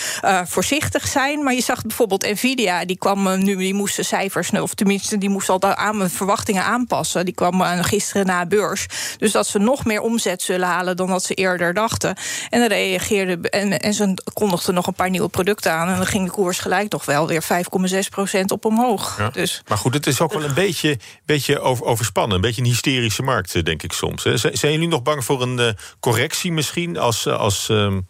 voorzichtig 0.45 1.09
zijn. 1.09 1.42
Maar 1.42 1.54
je 1.54 1.62
zag 1.62 1.83
bijvoorbeeld 1.83 2.31
Nvidia, 2.33 2.85
die 2.85 2.99
kwam 2.99 3.38
nu, 3.45 3.57
die 3.57 3.75
moesten 3.75 4.04
cijfers, 4.04 4.50
of 4.50 4.75
tenminste, 4.75 5.19
die 5.19 5.28
moest 5.28 5.49
al 5.49 5.62
aan 5.62 6.11
verwachtingen 6.11 6.64
aanpassen. 6.64 7.25
Die 7.25 7.35
kwam 7.35 7.51
gisteren 7.61 8.26
na 8.26 8.47
beurs. 8.47 8.87
Dus 9.18 9.32
dat 9.32 9.47
ze 9.47 9.59
nog 9.59 9.85
meer 9.85 10.00
omzet 10.00 10.42
zullen 10.42 10.68
halen 10.68 10.97
dan 10.97 11.06
dat 11.06 11.25
ze 11.25 11.35
eerder 11.35 11.75
dachten. 11.75 12.16
En 12.50 12.61
dan 12.61 12.68
reageerde 12.68 13.49
en, 13.49 13.80
en 13.80 13.94
ze 13.94 14.14
kondigden 14.32 14.75
nog 14.75 14.87
een 14.87 14.94
paar 14.94 15.11
nieuwe 15.11 15.28
producten 15.28 15.73
aan. 15.73 15.88
En 15.88 15.97
dan 15.97 16.06
ging 16.06 16.25
de 16.25 16.30
koers 16.30 16.59
gelijk 16.59 16.88
toch 16.88 17.04
wel 17.04 17.26
weer 17.26 17.42
5,6 17.42 17.99
procent 18.11 18.50
op 18.50 18.64
omhoog. 18.64 19.18
Ja. 19.18 19.30
Dus. 19.30 19.62
Maar 19.68 19.78
goed, 19.78 19.94
het 19.94 20.06
is 20.06 20.21
ook 20.21 20.32
wel 20.32 20.44
een 20.44 20.54
beetje, 20.54 20.99
beetje 21.25 21.61
over, 21.61 21.85
overspannen. 21.85 22.37
Een 22.37 22.42
beetje 22.42 22.62
een 22.62 22.68
hysterische 22.68 23.23
markt, 23.23 23.54
eh, 23.54 23.62
denk 23.62 23.82
ik 23.82 23.92
soms. 23.92 24.25
Hè. 24.25 24.37
Zijn 24.37 24.73
jullie 24.73 24.88
nog 24.88 25.02
bang 25.02 25.25
voor 25.25 25.42
een 25.42 25.59
uh, 25.59 25.68
correctie 26.00 26.52
misschien 26.52 26.99
als, 26.99 27.26
als 27.26 27.68
um, 27.68 28.06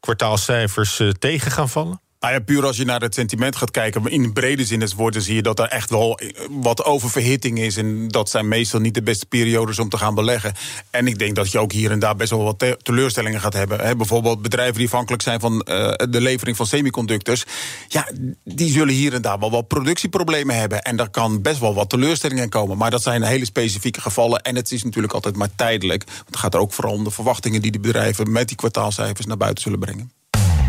kwartaalcijfers 0.00 0.98
uh, 0.98 1.10
tegen 1.10 1.50
gaan 1.50 1.68
vallen? 1.68 2.00
Nou 2.24 2.36
ja, 2.36 2.42
puur 2.42 2.66
als 2.66 2.76
je 2.76 2.84
naar 2.84 3.00
het 3.00 3.14
sentiment 3.14 3.56
gaat 3.56 3.70
kijken, 3.70 4.06
in 4.06 4.32
brede 4.32 4.64
zin 4.64 4.88
zie 5.12 5.34
je 5.34 5.42
dat 5.42 5.58
er 5.58 5.68
echt 5.68 5.90
wel 5.90 6.20
wat 6.50 6.84
oververhitting 6.84 7.58
is. 7.58 7.76
En 7.76 8.08
dat 8.08 8.30
zijn 8.30 8.48
meestal 8.48 8.80
niet 8.80 8.94
de 8.94 9.02
beste 9.02 9.26
periodes 9.26 9.78
om 9.78 9.88
te 9.88 9.96
gaan 9.96 10.14
beleggen. 10.14 10.54
En 10.90 11.06
ik 11.06 11.18
denk 11.18 11.34
dat 11.34 11.52
je 11.52 11.58
ook 11.58 11.72
hier 11.72 11.90
en 11.90 11.98
daar 11.98 12.16
best 12.16 12.30
wel 12.30 12.42
wat 12.42 12.58
te 12.58 12.78
teleurstellingen 12.82 13.40
gaat 13.40 13.52
hebben. 13.52 13.80
He, 13.80 13.96
bijvoorbeeld 13.96 14.42
bedrijven 14.42 14.74
die 14.76 14.86
afhankelijk 14.86 15.22
zijn 15.22 15.40
van 15.40 15.52
uh, 15.52 15.92
de 16.10 16.20
levering 16.20 16.56
van 16.56 16.66
semiconductors. 16.66 17.44
Ja, 17.88 18.08
die 18.44 18.72
zullen 18.72 18.94
hier 18.94 19.14
en 19.14 19.22
daar 19.22 19.38
wel 19.38 19.50
wat 19.50 19.68
productieproblemen 19.68 20.56
hebben. 20.56 20.82
En 20.82 20.96
daar 20.96 21.10
kan 21.10 21.42
best 21.42 21.60
wel 21.60 21.74
wat 21.74 21.90
teleurstellingen 21.90 22.48
komen. 22.48 22.76
Maar 22.76 22.90
dat 22.90 23.02
zijn 23.02 23.22
hele 23.22 23.44
specifieke 23.44 24.00
gevallen. 24.00 24.42
En 24.42 24.56
het 24.56 24.72
is 24.72 24.84
natuurlijk 24.84 25.14
altijd 25.14 25.36
maar 25.36 25.54
tijdelijk. 25.56 26.04
Het 26.26 26.36
gaat 26.36 26.54
er 26.54 26.60
ook 26.60 26.72
vooral 26.72 26.94
om 26.94 27.04
de 27.04 27.10
verwachtingen 27.10 27.62
die 27.62 27.72
de 27.72 27.80
bedrijven 27.80 28.32
met 28.32 28.48
die 28.48 28.56
kwartaalcijfers 28.56 29.26
naar 29.26 29.36
buiten 29.36 29.62
zullen 29.62 29.78
brengen. 29.78 30.10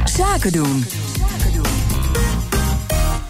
Zaken 0.05 0.51
doen. 0.51 0.85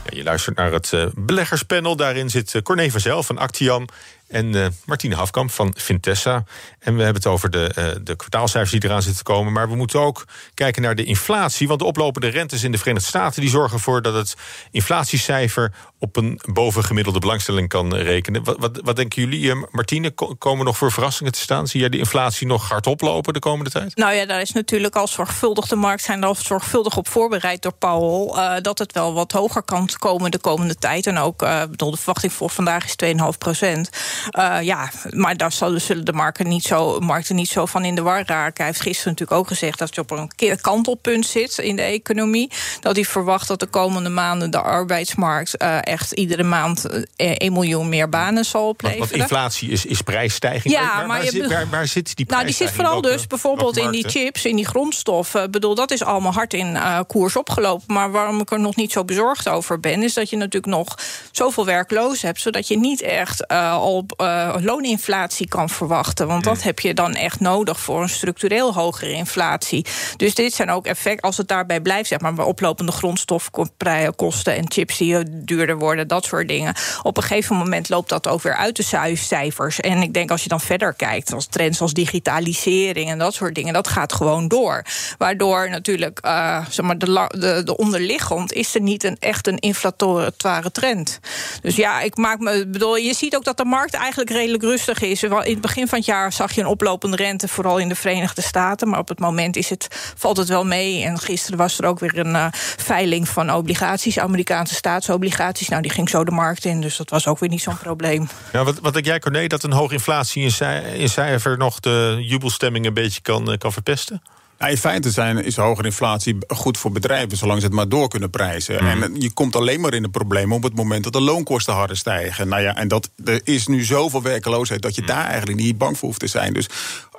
Ja, 0.03 0.17
je 0.17 0.23
luistert 0.23 0.55
naar 0.55 0.71
het 0.71 0.91
uh, 0.91 1.05
beleggerspanel. 1.15 1.95
Daarin 1.95 2.29
zit 2.29 2.53
uh, 2.53 2.61
Corné 2.61 2.89
van 2.89 2.99
Zel 2.99 3.23
van 3.23 3.37
Actiam 3.37 3.85
en 4.35 4.55
uh, 4.55 4.65
Martine 4.85 5.15
Hafkamp 5.15 5.51
van 5.51 5.73
Vintessa. 5.77 6.43
En 6.79 6.95
we 6.95 7.03
hebben 7.03 7.21
het 7.21 7.31
over 7.31 7.49
de, 7.49 7.71
uh, 7.77 7.85
de 8.03 8.15
kwartaalcijfers 8.15 8.71
die 8.71 8.89
eraan 8.89 9.01
zitten 9.01 9.25
te 9.25 9.31
komen. 9.31 9.53
Maar 9.53 9.69
we 9.69 9.75
moeten 9.75 9.99
ook 9.99 10.25
kijken 10.53 10.81
naar 10.81 10.95
de 10.95 11.03
inflatie. 11.03 11.67
Want 11.67 11.79
de 11.79 11.85
oplopende 11.85 12.27
rentes 12.27 12.63
in 12.63 12.71
de 12.71 12.77
Verenigde 12.77 13.07
Staten... 13.07 13.41
die 13.41 13.49
zorgen 13.49 13.77
ervoor 13.77 14.01
dat 14.01 14.13
het 14.13 14.35
inflatiecijfer 14.71 15.73
op 15.99 16.15
een 16.15 16.39
bovengemiddelde 16.53 17.19
belangstelling 17.19 17.69
kan 17.69 17.95
rekenen. 17.95 18.43
Wat, 18.43 18.79
wat, 18.83 18.95
denken 18.95 19.21
jullie, 19.21 19.41
uh, 19.41 19.63
Martine? 19.71 20.11
Komen 20.37 20.65
nog 20.65 20.77
voor 20.77 20.91
verrassingen 20.91 21.31
te 21.31 21.39
staan? 21.39 21.67
Zie 21.67 21.79
jij 21.79 21.89
de 21.89 21.97
inflatie 21.97 22.47
nog 22.47 22.69
hard 22.69 22.87
oplopen 22.87 23.33
de 23.33 23.39
komende 23.39 23.69
tijd? 23.69 23.95
Nou 23.95 24.13
ja, 24.13 24.25
daar 24.25 24.41
is 24.41 24.51
natuurlijk 24.51 24.95
al 24.95 25.07
zorgvuldig... 25.07 25.67
de 25.67 25.75
markt 25.75 26.03
zijn 26.03 26.23
al 26.23 26.35
zorgvuldig 26.35 26.97
op 26.97 27.07
voorbereid 27.07 27.61
door 27.61 27.73
Powell... 27.73 28.61
Dat 28.61 28.79
het 28.79 28.93
wel 28.93 29.13
wat 29.13 29.31
hoger 29.31 29.63
kan 29.63 29.89
komen 29.97 30.31
de 30.31 30.39
komende 30.39 30.75
tijd. 30.75 31.07
En 31.07 31.17
ook, 31.17 31.41
uh, 31.41 31.63
bedoel, 31.69 31.91
de 31.91 31.97
verwachting 31.97 32.33
voor 32.33 32.49
vandaag 32.49 32.85
is 32.85 32.95
2,5 33.05 33.37
procent. 33.37 33.89
Uh, 34.31 34.57
ja, 34.61 34.91
maar 35.09 35.37
daar 35.37 35.51
zullen 35.51 36.05
de 36.05 36.13
markten 36.13 36.47
niet, 36.47 36.63
zo, 36.63 36.99
markten 36.99 37.35
niet 37.35 37.49
zo 37.49 37.65
van 37.65 37.85
in 37.85 37.95
de 37.95 38.01
war 38.01 38.23
raken. 38.25 38.53
Hij 38.55 38.65
heeft 38.65 38.81
gisteren 38.81 39.11
natuurlijk 39.11 39.39
ook 39.39 39.47
gezegd 39.47 39.79
dat 39.79 39.95
je 39.95 40.01
op 40.01 40.11
een 40.11 40.31
kantelpunt 40.61 41.25
zit 41.25 41.57
in 41.57 41.75
de 41.75 41.81
economie. 41.81 42.51
Dat 42.79 42.95
hij 42.95 43.05
verwacht 43.05 43.47
dat 43.47 43.59
de 43.59 43.65
komende 43.65 44.09
maanden 44.09 44.51
de 44.51 44.61
arbeidsmarkt 44.61 45.61
uh, 45.61 45.77
echt 45.81 46.11
iedere 46.11 46.43
maand 46.43 46.85
uh, 46.91 47.01
1 47.15 47.53
miljoen 47.53 47.89
meer 47.89 48.09
banen 48.09 48.45
zal 48.45 48.67
opleveren. 48.67 48.99
Want, 48.99 49.11
want 49.11 49.21
inflatie 49.21 49.69
is, 49.69 49.85
is 49.85 50.01
prijsstijging. 50.01 50.73
Ja, 50.73 50.81
waar, 50.81 50.97
maar 50.97 51.07
waar, 51.07 51.23
je, 51.23 51.31
zit, 51.31 51.47
waar, 51.47 51.69
waar 51.69 51.87
zit 51.87 52.15
die 52.15 52.25
prijsstijging? 52.25 52.29
Nou, 52.29 52.45
die 52.45 52.55
zit 52.55 52.71
vooral 52.71 53.01
welke, 53.01 53.17
dus 53.17 53.27
bijvoorbeeld 53.27 53.77
in 53.77 53.91
die 53.91 54.09
chips, 54.09 54.45
in 54.45 54.55
die 54.55 54.65
grondstoffen. 54.65 55.43
Ik 55.43 55.51
bedoel, 55.51 55.75
dat 55.75 55.91
is 55.91 56.03
allemaal 56.03 56.33
hard 56.33 56.53
in 56.53 56.67
uh, 56.67 56.99
koers 57.07 57.35
opgelopen. 57.35 57.93
Maar 57.93 58.11
waarom 58.11 58.39
ik 58.39 58.51
er 58.51 58.59
nog 58.59 58.75
niet 58.75 58.91
zo 58.91 59.05
bezorgd 59.05 59.49
over 59.49 59.79
ben, 59.79 60.03
is 60.03 60.13
dat 60.13 60.29
je 60.29 60.37
natuurlijk 60.37 60.73
nog 60.73 60.97
zoveel 61.31 61.65
werklozen 61.65 62.27
hebt, 62.27 62.41
zodat 62.41 62.67
je 62.67 62.77
niet 62.77 63.01
echt 63.01 63.45
uh, 63.51 63.71
al 63.73 64.04
op 64.07 64.21
uh, 64.21 64.55
looninflatie 64.59 65.47
kan 65.47 65.69
verwachten. 65.69 66.27
Want 66.27 66.43
dat 66.43 66.63
heb 66.63 66.79
je 66.79 66.93
dan 66.93 67.13
echt 67.13 67.39
nodig 67.39 67.79
voor 67.79 68.01
een 68.01 68.09
structureel 68.09 68.73
hogere 68.73 69.11
inflatie. 69.11 69.85
Dus 70.17 70.35
dit 70.35 70.53
zijn 70.53 70.69
ook 70.69 70.85
effecten, 70.85 71.21
als 71.21 71.37
het 71.37 71.47
daarbij 71.47 71.81
blijft, 71.81 72.07
zeg 72.07 72.19
maar, 72.19 72.45
oplopende 72.45 72.91
grondstofkosten 72.91 74.55
en 74.55 74.71
chips 74.71 74.97
die 74.97 75.23
duurder 75.27 75.77
worden, 75.77 76.07
dat 76.07 76.25
soort 76.25 76.47
dingen. 76.47 76.73
Op 77.01 77.17
een 77.17 77.23
gegeven 77.23 77.55
moment 77.55 77.89
loopt 77.89 78.09
dat 78.09 78.27
ook 78.27 78.41
weer 78.41 78.55
uit 78.55 78.75
de 78.75 79.15
cijfers. 79.15 79.79
En 79.79 80.01
ik 80.01 80.13
denk 80.13 80.31
als 80.31 80.43
je 80.43 80.49
dan 80.49 80.61
verder 80.61 80.93
kijkt, 80.93 81.33
als 81.33 81.45
trends 81.45 81.81
als 81.81 81.93
digitalisering 81.93 83.09
en 83.09 83.17
dat 83.17 83.33
soort 83.33 83.55
dingen, 83.55 83.73
dat 83.73 83.87
gaat 83.87 84.13
gewoon 84.13 84.47
door. 84.47 84.85
Waardoor 85.17 85.69
natuurlijk, 85.69 86.19
uh, 86.25 86.65
zeg 86.69 86.85
maar, 86.85 86.97
de, 86.97 87.29
de, 87.37 87.61
de 87.63 87.77
onderliggend 87.77 88.53
is 88.53 88.75
er 88.75 88.81
niet 88.81 89.03
een 89.03 89.17
echt 89.19 89.47
een 89.47 89.59
inflatoire 89.59 90.71
trend. 90.71 91.19
Dus 91.61 91.75
ja, 91.75 92.01
ik 92.01 92.17
maak 92.17 92.39
me, 92.39 92.67
bedoel, 92.67 92.97
je 92.97 93.13
ziet 93.13 93.35
ook 93.35 93.43
dat 93.43 93.57
de 93.57 93.65
markt 93.65 93.94
eigenlijk 93.95 94.29
redelijk 94.29 94.63
rustig 94.63 95.01
is. 95.01 95.23
In 95.23 95.31
het 95.31 95.61
begin 95.61 95.87
van 95.87 95.97
het 95.97 96.07
jaar 96.07 96.33
zag 96.33 96.51
je 96.51 96.61
een 96.61 96.67
oplopende 96.67 97.15
rente, 97.15 97.47
vooral 97.47 97.77
in 97.77 97.89
de 97.89 97.95
Verenigde 97.95 98.41
Staten. 98.41 98.89
Maar 98.89 98.99
op 98.99 99.07
het 99.07 99.19
moment 99.19 99.55
is 99.55 99.69
het, 99.69 100.13
valt 100.17 100.37
het 100.37 100.47
wel 100.47 100.65
mee. 100.65 101.03
En 101.03 101.19
gisteren 101.19 101.57
was 101.57 101.79
er 101.79 101.85
ook 101.85 101.99
weer 101.99 102.17
een 102.17 102.35
uh, 102.35 102.47
veiling 102.77 103.29
van 103.29 103.53
obligaties, 103.53 104.19
Amerikaanse 104.19 104.73
staatsobligaties. 104.73 105.69
Nou, 105.69 105.81
die 105.81 105.91
ging 105.91 106.09
zo 106.09 106.23
de 106.23 106.31
markt 106.31 106.65
in, 106.65 106.81
dus 106.81 106.97
dat 106.97 107.09
was 107.09 107.27
ook 107.27 107.39
weer 107.39 107.49
niet 107.49 107.61
zo'n 107.61 107.77
probleem. 107.77 108.27
Ja, 108.53 108.63
wat, 108.63 108.79
wat 108.79 109.05
jij, 109.05 109.19
Corné, 109.19 109.47
dat 109.47 109.63
een 109.63 109.71
hoge 109.71 109.93
inflatie 109.93 110.43
in, 110.43 110.51
cij 110.51 110.81
in 110.97 111.09
cijfer 111.09 111.57
nog 111.57 111.79
de 111.79 112.17
jubelstemming 112.21 112.85
een 112.85 112.93
beetje 112.93 113.21
kan, 113.21 113.57
kan 113.57 113.73
verpesten? 113.73 114.21
Ja, 114.59 114.67
in 114.67 114.77
feite 114.77 115.11
zijn, 115.11 115.43
is 115.43 115.55
hogere 115.55 115.87
inflatie 115.87 116.37
goed 116.47 116.77
voor 116.77 116.91
bedrijven, 116.91 117.37
zolang 117.37 117.59
ze 117.59 117.65
het 117.65 117.75
maar 117.75 117.89
door 117.89 118.07
kunnen 118.07 118.29
prijzen. 118.29 118.83
Mm. 118.83 119.03
En 119.03 119.21
je 119.21 119.31
komt 119.33 119.55
alleen 119.55 119.79
maar 119.79 119.93
in 119.93 120.01
de 120.01 120.09
problemen 120.09 120.55
op 120.57 120.63
het 120.63 120.75
moment 120.75 121.03
dat 121.03 121.13
de 121.13 121.21
loonkosten 121.21 121.73
harder 121.73 121.97
stijgen. 121.97 122.47
Nou 122.47 122.61
ja, 122.61 122.75
en 122.75 122.87
dat, 122.87 123.09
er 123.25 123.41
is 123.43 123.67
nu 123.67 123.83
zoveel 123.83 124.21
werkeloosheid 124.21 124.81
dat 124.81 124.95
je 124.95 125.01
mm. 125.01 125.07
daar 125.07 125.25
eigenlijk 125.25 125.59
niet 125.59 125.77
bang 125.77 125.97
voor 125.97 126.07
hoeft 126.07 126.19
te 126.19 126.27
zijn. 126.27 126.53
Dus 126.53 126.67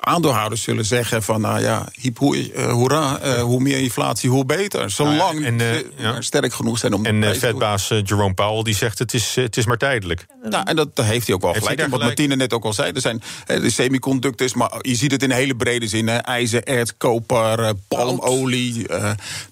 aandeelhouders 0.00 0.62
zullen 0.62 0.85
zeggen 0.85 1.23
van, 1.23 1.40
nou 1.40 1.61
ja, 1.61 1.88
hip, 1.93 2.19
hoera, 2.19 3.21
hoe 3.40 3.61
meer 3.61 3.78
inflatie, 3.78 4.31
hoe 4.31 4.45
beter. 4.45 4.90
Zolang 4.90 5.45
en, 5.45 5.61
ja. 5.97 6.21
sterk 6.21 6.52
genoeg 6.52 6.78
zijn 6.78 6.93
om... 6.93 7.07
En 7.07 7.37
Fedbaas 7.37 7.88
Jerome 7.88 8.35
Powell 8.35 8.62
die 8.62 8.75
zegt, 8.75 8.99
het 8.99 9.14
is, 9.14 9.35
het 9.35 9.57
is 9.57 9.66
maar 9.66 9.76
tijdelijk. 9.76 10.26
Nou, 10.43 10.64
en 10.66 10.76
dat, 10.76 10.88
heeft 11.02 11.26
hij 11.26 11.35
ook 11.35 11.43
wel 11.43 11.52
gelijk. 11.52 11.81
En 11.81 11.90
wat 11.90 12.00
Martine 12.00 12.37
net 12.37 12.52
ook 12.52 12.64
al 12.64 12.73
zei, 12.73 12.93
er 12.93 13.00
zijn 13.00 13.23
de 13.47 13.71
semiconductors... 13.71 14.55
maar 14.55 14.71
je 14.81 14.95
ziet 14.95 15.11
het 15.11 15.23
in 15.23 15.31
hele 15.31 15.57
brede 15.57 15.88
zin. 15.88 16.09
Hè, 16.09 16.16
ijzer, 16.16 16.64
erts, 16.64 16.93
koper, 17.26 17.75
palmolie, 17.88 18.87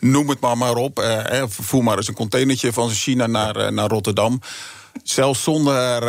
noem 0.00 0.28
het 0.28 0.40
maar 0.40 0.58
maar 0.58 0.76
op. 0.76 1.04
voer 1.48 1.84
maar 1.84 1.96
eens 1.96 2.08
een 2.08 2.14
containertje 2.14 2.72
van 2.72 2.90
China 2.90 3.26
naar, 3.26 3.72
naar 3.72 3.88
Rotterdam. 3.88 4.40
Zelfs 5.02 5.42
zonder 5.42 6.00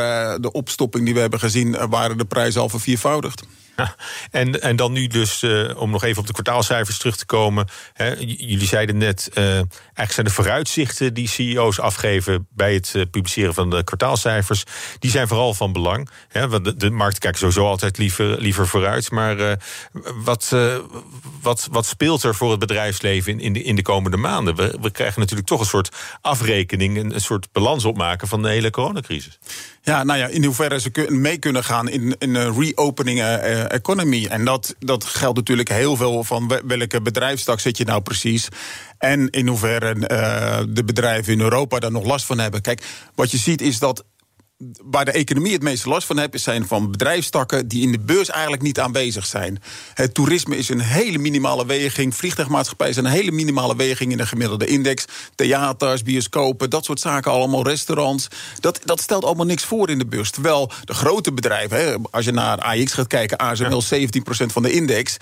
de 0.41 0.51
opstopping 0.51 1.05
die 1.05 1.13
we 1.13 1.19
hebben 1.19 1.39
gezien... 1.39 1.89
waren 1.89 2.17
de 2.17 2.25
prijzen 2.25 2.61
al 2.61 2.69
verviervoudigd. 2.69 3.43
en, 4.31 4.61
en 4.61 4.75
dan 4.75 4.91
nu 4.91 5.07
dus, 5.07 5.43
uh, 5.43 5.81
om 5.81 5.91
nog 5.91 6.03
even 6.03 6.19
op 6.19 6.27
de 6.27 6.33
kwartaalcijfers 6.33 6.97
terug 6.97 7.15
te 7.17 7.25
komen. 7.25 7.67
Hè, 7.93 8.13
jullie 8.19 8.67
zeiden 8.67 8.97
net, 8.97 9.29
uh, 9.33 9.45
eigenlijk 9.45 10.11
zijn 10.11 10.25
de 10.25 10.31
vooruitzichten 10.31 11.13
die 11.13 11.27
CEO's 11.27 11.79
afgeven 11.79 12.47
bij 12.49 12.73
het 12.73 12.93
uh, 12.95 13.03
publiceren 13.11 13.53
van 13.53 13.69
de 13.69 13.83
kwartaalcijfers, 13.83 14.63
die 14.99 15.11
zijn 15.11 15.27
vooral 15.27 15.53
van 15.53 15.73
belang. 15.73 16.09
Hè, 16.27 16.49
want 16.49 16.79
de, 16.79 16.89
markt 16.89 17.19
kijkt 17.19 17.37
sowieso 17.37 17.67
altijd 17.67 17.97
liever, 17.97 18.41
liever 18.41 18.67
vooruit. 18.67 19.11
Maar 19.11 19.57
wat, 20.23 20.55
wat, 21.41 21.67
wat 21.71 21.85
speelt 21.85 22.23
er 22.23 22.35
voor 22.35 22.51
het 22.51 22.59
bedrijfsleven 22.59 23.31
in, 23.31 23.39
in, 23.39 23.53
de, 23.53 23.63
in 23.63 23.75
de 23.75 23.81
komende 23.81 24.17
maanden? 24.17 24.55
We, 24.55 24.77
we 24.81 24.91
krijgen 24.91 25.19
natuurlijk 25.19 25.47
toch 25.47 25.59
een 25.59 25.65
soort 25.65 25.89
afrekening, 26.21 26.97
een, 26.97 27.13
een 27.13 27.21
soort 27.21 27.51
balans 27.51 27.85
opmaken 27.85 28.27
van 28.27 28.41
de 28.41 28.49
hele 28.49 28.69
coronacrisis. 28.69 29.39
Ja, 29.81 30.03
nou 30.03 30.19
ja, 30.19 30.27
in 30.27 30.43
hoeverre 30.43 30.79
ze 30.79 31.07
mee 31.09 31.37
kunnen 31.37 31.63
gaan 31.63 31.89
in, 31.89 32.15
in 32.19 32.35
een 32.35 32.59
reopening 32.59 33.19
uh, 33.19 33.64
economy. 33.67 34.25
En 34.25 34.45
dat, 34.45 34.75
dat 34.79 35.03
geldt 35.03 35.37
natuurlijk 35.37 35.69
heel 35.69 35.95
veel 35.95 36.23
van 36.23 36.61
welke 36.65 37.01
bedrijfstak 37.01 37.59
zit 37.59 37.77
je 37.77 37.85
nou 37.85 38.01
precies. 38.01 38.47
En 38.97 39.29
in 39.29 39.47
hoeverre 39.47 39.95
uh, 39.95 40.59
de 40.69 40.83
bedrijven 40.83 41.33
in 41.33 41.41
Europa 41.41 41.79
daar 41.79 41.91
nog 41.91 42.05
last 42.05 42.25
van 42.25 42.39
hebben. 42.39 42.61
Kijk, 42.61 42.85
wat 43.15 43.31
je 43.31 43.37
ziet 43.37 43.61
is 43.61 43.79
dat 43.79 44.03
waar 44.83 45.05
de 45.05 45.11
economie 45.11 45.53
het 45.53 45.61
meeste 45.61 45.89
last 45.89 46.07
van 46.07 46.19
heeft, 46.19 46.39
zijn 46.39 46.67
van 46.67 46.91
bedrijfstakken 46.91 47.67
die 47.67 47.81
in 47.81 47.91
de 47.91 47.99
beurs 47.99 48.29
eigenlijk 48.29 48.61
niet 48.61 48.79
aanwezig 48.79 49.25
zijn. 49.25 49.61
Het 49.93 50.13
toerisme 50.13 50.57
is 50.57 50.69
een 50.69 50.79
hele 50.79 51.17
minimale 51.17 51.65
weging. 51.65 52.15
Vliegtuigmaatschappijen 52.15 52.93
zijn 52.93 53.05
een 53.05 53.11
hele 53.11 53.31
minimale 53.31 53.75
weging 53.75 54.11
in 54.11 54.17
de 54.17 54.25
gemiddelde 54.25 54.65
index. 54.65 55.05
Theaters, 55.35 56.03
bioscopen, 56.03 56.69
dat 56.69 56.85
soort 56.85 56.99
zaken 56.99 57.31
allemaal, 57.31 57.63
restaurants. 57.63 58.27
Dat, 58.59 58.79
dat 58.83 59.01
stelt 59.01 59.25
allemaal 59.25 59.45
niks 59.45 59.63
voor 59.63 59.89
in 59.89 59.99
de 59.99 60.05
beurs. 60.05 60.31
Terwijl 60.31 60.71
de 60.83 60.93
grote 60.93 61.33
bedrijven, 61.33 61.77
hè, 61.77 61.95
als 62.11 62.25
je 62.25 62.31
naar 62.31 62.57
AX 62.57 62.93
gaat 62.93 63.07
kijken, 63.07 63.37
ASML 63.37 63.83
17% 63.83 64.45
van 64.45 64.63
de 64.63 64.71
index 64.71 65.17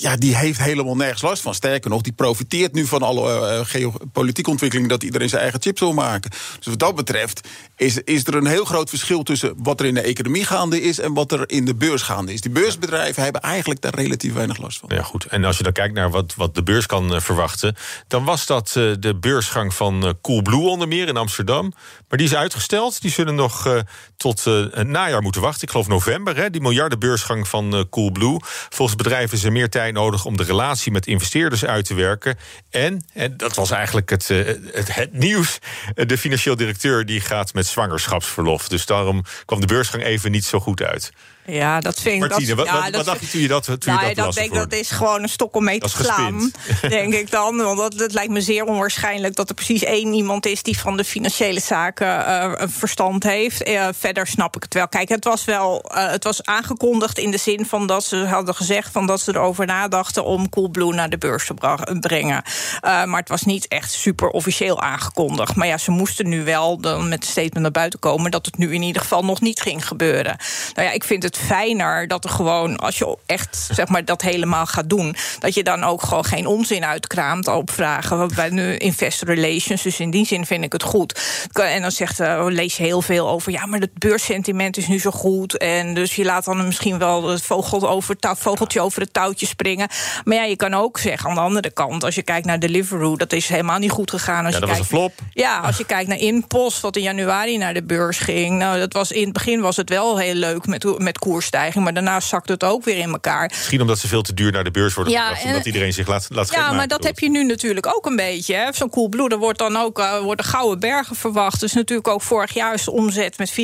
ja, 0.00 0.16
die 0.16 0.36
heeft 0.36 0.58
helemaal 0.58 0.96
nergens 0.96 1.22
last 1.22 1.42
van. 1.42 1.54
Sterker 1.54 1.90
nog, 1.90 2.02
die 2.02 2.12
profiteert 2.12 2.72
nu 2.72 2.86
van 2.86 3.02
alle 3.02 3.58
uh, 3.58 3.66
geopolitieke 3.66 4.50
ontwikkelingen... 4.50 4.90
dat 4.90 5.02
iedereen 5.02 5.28
zijn 5.28 5.42
eigen 5.42 5.62
chips 5.62 5.80
wil 5.80 5.92
maken. 5.92 6.30
Dus 6.30 6.66
wat 6.66 6.78
dat 6.78 6.94
betreft 6.94 7.48
is, 7.76 7.98
is 7.98 8.26
er 8.26 8.34
een 8.34 8.46
heel 8.46 8.64
groot 8.64 8.88
verschil... 8.88 9.22
tussen 9.22 9.54
wat 9.56 9.80
er 9.80 9.86
in 9.86 9.94
de 9.94 10.00
economie 10.00 10.44
gaande 10.44 10.82
is... 10.82 10.98
en 10.98 11.14
wat 11.14 11.32
er 11.32 11.50
in 11.50 11.64
de 11.64 11.74
beurs 11.74 12.02
gaande 12.02 12.32
is. 12.32 12.40
Die 12.40 12.50
beursbedrijven 12.50 13.22
hebben 13.22 13.40
eigenlijk 13.40 13.80
daar 13.80 13.94
relatief 13.94 14.32
weinig 14.32 14.58
last 14.58 14.78
van. 14.78 14.88
Ja, 14.92 15.02
goed. 15.02 15.24
En 15.24 15.44
als 15.44 15.56
je 15.56 15.62
dan 15.62 15.72
kijkt 15.72 15.94
naar 15.94 16.10
wat, 16.10 16.34
wat 16.36 16.54
de 16.54 16.62
beurs 16.62 16.86
kan 16.86 17.14
uh, 17.14 17.20
verwachten... 17.20 17.76
dan 18.06 18.24
was 18.24 18.46
dat 18.46 18.68
de 18.72 19.16
beursgang 19.20 19.74
van 19.74 20.18
Coolblue 20.22 20.68
onder 20.68 20.88
meer 20.88 21.08
in 21.08 21.16
Amsterdam. 21.16 21.72
Maar 22.08 22.18
die 22.18 22.26
is 22.26 22.34
uitgesteld. 22.34 23.02
Die 23.02 23.10
zullen 23.10 23.34
nog 23.34 23.84
tot 24.16 24.44
het 24.44 24.88
najaar 24.88 25.22
moeten 25.22 25.40
wachten. 25.40 25.62
Ik 25.62 25.70
geloof 25.70 25.88
november, 25.88 26.36
hè, 26.36 26.50
die 26.50 26.60
miljardenbeursgang 26.60 27.48
van 27.48 27.86
Coolblue. 27.90 28.40
Volgens 28.68 28.96
bedrijven 28.96 29.36
is 29.36 29.44
er 29.44 29.52
meer 29.52 29.68
tijd 29.68 29.89
nodig 29.92 30.24
om 30.24 30.36
de 30.36 30.42
relatie 30.42 30.92
met 30.92 31.06
investeerders 31.06 31.64
uit 31.64 31.84
te 31.84 31.94
werken. 31.94 32.38
En, 32.70 33.04
en 33.12 33.36
dat 33.36 33.56
was 33.56 33.70
eigenlijk 33.70 34.10
het, 34.10 34.30
eh, 34.30 34.38
het, 34.72 34.94
het 34.94 35.12
nieuws, 35.12 35.58
de 35.94 36.18
financieel 36.18 36.56
directeur 36.56 37.06
die 37.06 37.20
gaat 37.20 37.54
met 37.54 37.66
zwangerschapsverlof. 37.66 38.68
Dus 38.68 38.86
daarom 38.86 39.24
kwam 39.44 39.60
de 39.60 39.66
beursgang 39.66 40.04
even 40.04 40.30
niet 40.30 40.44
zo 40.44 40.60
goed 40.60 40.82
uit. 40.82 41.12
Ja, 41.50 41.80
dat 41.80 42.00
vind 42.00 42.14
ik. 42.14 42.28
Martine, 42.28 42.54
dat, 42.54 42.70
wat, 42.70 42.90
wat, 42.90 43.04
dacht 43.04 43.20
je 43.20 43.28
toen 43.28 43.40
je 43.40 43.48
dat, 43.48 43.64
toen 43.64 43.78
nou, 43.84 44.08
je 44.08 44.14
dat, 44.14 44.24
dat 44.24 44.34
denk 44.34 44.54
dat 44.54 44.72
is 44.72 44.90
gewoon 44.90 45.22
een 45.22 45.28
stok 45.28 45.54
om 45.54 45.64
mee 45.64 45.78
te 45.78 45.88
slaan. 45.88 46.52
Denk 46.88 47.14
ik 47.14 47.30
dan. 47.30 47.56
Want 47.56 47.78
dat, 47.78 47.94
het 47.94 48.12
lijkt 48.12 48.32
me 48.32 48.40
zeer 48.40 48.64
onwaarschijnlijk 48.64 49.34
dat 49.34 49.48
er 49.48 49.54
precies 49.54 49.84
één 49.84 50.12
iemand 50.12 50.46
is 50.46 50.62
die 50.62 50.78
van 50.78 50.96
de 50.96 51.04
financiële 51.04 51.60
zaken 51.60 52.06
uh, 52.06 52.52
verstand 52.66 53.22
heeft. 53.22 53.68
Uh, 53.68 53.88
verder 53.98 54.26
snap 54.26 54.56
ik 54.56 54.62
het 54.62 54.74
wel. 54.74 54.88
Kijk, 54.88 55.08
het 55.08 55.24
was 55.24 55.44
wel 55.44 55.90
uh, 55.94 56.10
het 56.10 56.24
was 56.24 56.44
aangekondigd 56.44 57.18
in 57.18 57.30
de 57.30 57.38
zin 57.38 57.66
van 57.66 57.86
dat 57.86 58.04
ze 58.04 58.16
hadden 58.16 58.54
gezegd 58.54 58.92
van 58.92 59.06
dat 59.06 59.20
ze 59.20 59.34
erover 59.34 59.66
nadachten 59.66 60.24
om 60.24 60.48
Coolblue 60.48 60.94
naar 60.94 61.10
de 61.10 61.18
beurs 61.18 61.46
te 61.46 61.54
brengen. 62.00 62.42
maar 62.82 63.20
het 63.20 63.28
was 63.28 63.42
niet 63.42 63.68
echt 63.68 63.92
super 63.92 64.28
officieel 64.28 64.80
aangekondigd. 64.80 65.54
Maar 65.54 65.66
ja, 65.66 65.78
ze 65.78 65.90
moesten 65.90 66.28
nu 66.28 66.44
wel 66.44 66.80
dan 66.80 67.08
met 67.08 67.22
een 67.22 67.28
statement 67.28 67.60
naar 67.60 67.70
buiten 67.70 67.98
komen 67.98 68.30
dat 68.30 68.46
het 68.46 68.58
nu 68.58 68.74
in 68.74 68.82
ieder 68.82 69.02
geval 69.02 69.24
nog 69.24 69.40
niet 69.40 69.60
ging 69.60 69.86
gebeuren. 69.86 70.36
Nou 70.74 70.86
ja, 70.86 70.92
ik 70.94 71.04
vind 71.04 71.22
het 71.22 71.39
fijner 71.46 72.08
dat 72.08 72.24
er 72.24 72.30
gewoon, 72.30 72.76
als 72.76 72.98
je 72.98 73.16
echt 73.26 73.68
zeg 73.70 73.88
maar, 73.88 74.04
dat 74.04 74.22
helemaal 74.22 74.66
gaat 74.66 74.88
doen, 74.88 75.14
dat 75.38 75.54
je 75.54 75.62
dan 75.62 75.84
ook 75.84 76.02
gewoon 76.02 76.24
geen 76.24 76.46
onzin 76.46 76.84
uitkraamt 76.84 77.48
op 77.48 77.70
vragen. 77.70 78.18
Want 78.18 78.34
wij 78.34 78.50
nu 78.50 78.76
investor 78.76 79.34
relations, 79.34 79.82
dus 79.82 80.00
in 80.00 80.10
die 80.10 80.26
zin 80.26 80.46
vind 80.46 80.64
ik 80.64 80.72
het 80.72 80.82
goed. 80.82 81.20
En 81.52 81.82
dan 81.82 81.90
zegt, 81.90 82.20
uh, 82.20 82.44
lees 82.48 82.76
je 82.76 82.82
heel 82.82 83.02
veel 83.02 83.28
over, 83.28 83.52
ja, 83.52 83.66
maar 83.66 83.80
het 83.80 83.98
beursentiment 83.98 84.76
is 84.76 84.86
nu 84.86 84.98
zo 85.00 85.10
goed. 85.10 85.56
En 85.56 85.94
dus 85.94 86.16
je 86.16 86.24
laat 86.24 86.44
dan 86.44 86.66
misschien 86.66 86.98
wel 86.98 87.28
het 87.28 87.42
vogel 87.42 87.88
over, 87.88 88.16
vogeltje 88.20 88.80
over 88.80 89.00
het 89.00 89.12
touwtje 89.12 89.46
springen. 89.46 89.88
Maar 90.24 90.36
ja, 90.36 90.44
je 90.44 90.56
kan 90.56 90.74
ook 90.74 90.98
zeggen 90.98 91.28
aan 91.28 91.34
de 91.34 91.40
andere 91.40 91.70
kant, 91.70 92.04
als 92.04 92.14
je 92.14 92.22
kijkt 92.22 92.46
naar 92.46 92.58
Deliveroo, 92.58 93.16
dat 93.16 93.32
is 93.32 93.48
helemaal 93.48 93.78
niet 93.78 93.90
goed 93.90 94.10
gegaan. 94.10 94.44
Als 94.44 94.54
ja, 94.54 94.60
dat 94.60 94.68
je 94.68 94.74
kijkt, 94.74 94.90
was 94.90 95.00
een 95.00 95.08
flop. 95.08 95.26
Ja, 95.32 95.58
als 95.58 95.76
je 95.76 95.84
kijkt 95.84 96.08
naar 96.08 96.18
Inpost, 96.18 96.80
wat 96.80 96.96
in 96.96 97.02
januari 97.02 97.58
naar 97.58 97.74
de 97.74 97.82
beurs 97.82 98.18
ging. 98.18 98.58
Nou, 98.58 98.78
dat 98.78 98.92
was 98.92 99.12
in 99.12 99.24
het 99.24 99.32
begin 99.32 99.60
was 99.60 99.76
het 99.76 99.88
wel 99.88 100.18
heel 100.18 100.34
leuk 100.34 100.66
met, 100.66 100.98
met 100.98 101.18
koersstijging. 101.30 101.84
Maar 101.84 101.94
daarna 101.94 102.20
zakt 102.20 102.48
het 102.48 102.64
ook 102.64 102.84
weer 102.84 102.98
in 102.98 103.10
elkaar. 103.10 103.48
Misschien 103.48 103.80
omdat 103.80 103.98
ze 103.98 104.08
veel 104.08 104.22
te 104.22 104.34
duur 104.34 104.52
naar 104.52 104.64
de 104.64 104.70
beurs 104.70 104.94
worden 104.94 105.12
ja, 105.12 105.24
gebracht. 105.24 105.44
Omdat 105.44 105.66
iedereen 105.66 105.92
zich 105.92 106.06
laat, 106.06 106.26
laat 106.30 106.54
Ja, 106.54 106.72
maar 106.72 106.88
dat 106.88 107.04
heb 107.04 107.18
je 107.18 107.30
nu 107.30 107.44
natuurlijk 107.44 107.86
ook 107.86 108.06
een 108.06 108.16
beetje. 108.16 108.68
Zo'n 108.70 108.90
Coolblue, 108.90 109.28
er 109.28 109.38
wordt 109.38 109.58
dan 109.58 109.76
ook 109.76 109.98
uh, 109.98 110.18
worden 110.18 110.44
gouden 110.44 110.80
bergen 110.80 111.16
verwacht. 111.16 111.60
Dus 111.60 111.72
natuurlijk 111.72 112.08
ook 112.08 112.22
vorig 112.22 112.54
jaar 112.54 112.74
is 112.74 112.84
de 112.84 112.90
omzet 112.90 113.38
met 113.38 113.50
34% 113.50 113.54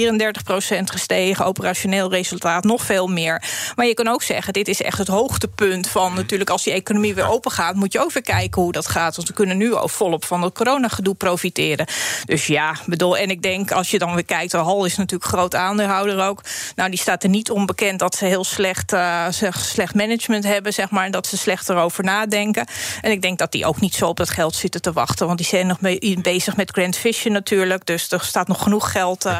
gestegen. 0.84 1.44
Operationeel 1.44 2.10
resultaat 2.10 2.64
nog 2.64 2.82
veel 2.82 3.06
meer. 3.06 3.42
Maar 3.74 3.86
je 3.86 3.94
kan 3.94 4.08
ook 4.08 4.22
zeggen, 4.22 4.52
dit 4.52 4.68
is 4.68 4.82
echt 4.82 4.98
het 4.98 5.08
hoogtepunt 5.08 5.88
van 5.88 6.14
natuurlijk... 6.14 6.50
als 6.50 6.64
die 6.64 6.72
economie 6.72 7.14
weer 7.14 7.28
open 7.28 7.50
gaat, 7.50 7.74
moet 7.74 7.92
je 7.92 8.00
ook 8.00 8.12
weer 8.12 8.22
kijken 8.22 8.62
hoe 8.62 8.72
dat 8.72 8.86
gaat. 8.86 9.16
Want 9.16 9.28
we 9.28 9.34
kunnen 9.34 9.56
nu 9.56 9.74
ook 9.74 9.90
volop 9.90 10.24
van 10.24 10.42
het 10.42 10.54
coronagedoe 10.54 11.14
profiteren. 11.14 11.86
Dus 12.24 12.46
ja, 12.46 12.76
bedoel, 12.86 13.16
en 13.16 13.30
ik 13.30 13.42
denk 13.42 13.72
als 13.72 13.90
je 13.90 13.98
dan 13.98 14.14
weer 14.14 14.24
kijkt... 14.24 14.50
de 14.50 14.56
Hal 14.56 14.84
is 14.84 14.96
natuurlijk 14.96 15.30
groot 15.30 15.54
aandeelhouder 15.54 16.26
ook. 16.26 16.42
Nou, 16.74 16.90
die 16.90 16.98
staat 16.98 17.22
er 17.22 17.28
niet 17.28 17.45
onbekend 17.50 17.98
dat 17.98 18.14
ze 18.14 18.24
heel 18.24 18.44
slecht, 18.44 18.92
uh, 18.92 19.26
slecht 19.50 19.94
management 19.94 20.44
hebben, 20.44 20.72
zeg 20.72 20.90
maar. 20.90 21.04
En 21.04 21.10
dat 21.10 21.26
ze 21.26 21.36
slecht 21.36 21.68
erover 21.68 22.04
nadenken. 22.04 22.66
En 23.00 23.10
ik 23.10 23.22
denk 23.22 23.38
dat 23.38 23.52
die 23.52 23.66
ook 23.66 23.80
niet 23.80 23.94
zo 23.94 24.06
op 24.06 24.16
dat 24.16 24.30
geld 24.30 24.54
zitten 24.54 24.82
te 24.82 24.92
wachten. 24.92 25.26
Want 25.26 25.38
die 25.38 25.46
zijn 25.46 25.66
nog 25.66 25.80
mee, 25.80 26.18
bezig 26.22 26.56
met 26.56 26.70
Grand 26.70 26.96
Vision 26.96 27.32
natuurlijk. 27.32 27.86
Dus 27.86 28.10
er 28.10 28.20
staat 28.20 28.48
nog 28.48 28.62
genoeg 28.62 28.90
geld. 28.90 29.26
Uh, 29.26 29.38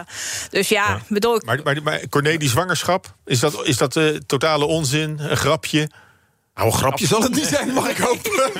dus 0.51 0.69
ja, 0.69 0.89
ja. 0.89 1.01
bedoel 1.09 1.37
ik. 1.37 1.45
Maar, 1.45 1.61
maar, 1.65 1.83
maar 1.83 2.09
Corné, 2.09 2.37
die 2.37 2.49
zwangerschap, 2.49 3.15
is 3.25 3.41
dat, 3.41 3.67
is 3.67 3.77
dat 3.77 3.97
uh, 3.97 4.17
totale 4.27 4.65
onzin? 4.65 5.19
Een 5.19 5.37
grapje? 5.37 5.89
Nou, 6.57 6.69
een 6.69 6.77
grapje 6.77 7.07
zal 7.07 7.23
het 7.23 7.35
niet 7.35 7.47
zijn, 7.47 7.73
mag 7.73 7.89
ik 7.89 7.97
hopen. 7.97 8.51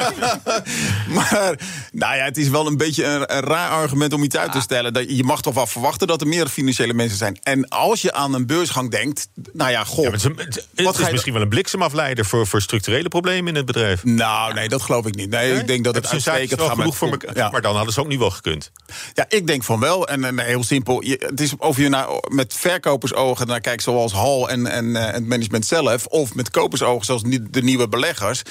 maar 1.17 1.59
nou 1.93 2.17
ja, 2.17 2.25
het 2.25 2.37
is 2.37 2.49
wel 2.49 2.67
een 2.67 2.77
beetje 2.77 3.05
een, 3.05 3.37
een 3.37 3.41
raar 3.41 3.71
argument 3.71 4.13
om 4.13 4.23
iets 4.23 4.37
uit 4.37 4.53
te 4.53 4.61
stellen. 4.61 4.93
Dat, 4.93 5.17
je 5.17 5.25
mag 5.25 5.43
toch 5.43 5.55
wel 5.55 5.67
verwachten 5.67 6.07
dat 6.07 6.21
er 6.21 6.27
meer 6.27 6.47
financiële 6.49 6.93
mensen 6.93 7.19
zijn. 7.19 7.39
En 7.43 7.69
als 7.69 8.03
je 8.03 8.13
aan 8.13 8.35
een 8.35 8.47
beursgang 8.47 8.91
denkt, 8.91 9.29
nou 9.53 9.71
ja, 9.71 9.85
goh. 9.85 10.05
Ja, 10.05 10.11
het, 10.11 10.23
het, 10.23 10.67
het 10.75 10.99
is 10.99 11.11
misschien 11.11 11.33
wel 11.33 11.43
een 11.43 11.49
bliksemafleider 11.49 12.25
voor, 12.25 12.47
voor 12.47 12.63
structurele 12.63 13.09
problemen 13.09 13.49
in 13.49 13.55
het 13.55 13.67
bedrijf. 13.67 14.05
Nou, 14.05 14.55
nee, 14.55 14.69
dat 14.69 14.83
geloof 14.83 15.07
ik 15.07 15.15
niet. 15.15 15.31
Nee, 15.31 15.51
nee? 15.51 15.61
ik 15.61 15.67
denk 15.67 15.85
dat 15.85 15.95
het 15.95 16.07
uitstekend 16.07 16.61
gaat 16.61 16.71
genoeg 16.71 16.97
voor 16.97 17.11
elkaar. 17.11 17.37
Ja. 17.37 17.51
Maar 17.51 17.63
dan 17.63 17.77
hadden 17.77 17.93
ze 17.93 18.01
ook 18.01 18.09
niet 18.09 18.19
wel 18.19 18.31
gekund. 18.31 18.71
Ja, 19.15 19.25
ik 19.29 19.47
denk 19.47 19.65
van 19.65 19.81
wel. 19.81 20.09
En, 20.09 20.25
en 20.25 20.39
heel 20.39 20.65
simpel. 20.65 21.05
Je, 21.05 21.27
het 21.29 21.41
is 21.41 21.57
of 21.57 21.77
je 21.77 21.89
naar, 21.89 22.07
met 22.29 22.55
verkopersogen 22.55 23.47
naar 23.47 23.61
kijkt, 23.61 23.83
zoals 23.83 24.13
Hal 24.13 24.51
en, 24.51 24.67
en, 24.67 24.97
en 24.97 25.15
het 25.15 25.27
management 25.27 25.67
zelf, 25.67 26.07
of 26.07 26.35
met 26.35 26.51
kopersogen, 26.51 27.05
zoals 27.05 27.23
de 27.51 27.63
nieuwe 27.63 27.85
beleggers. 27.89 28.43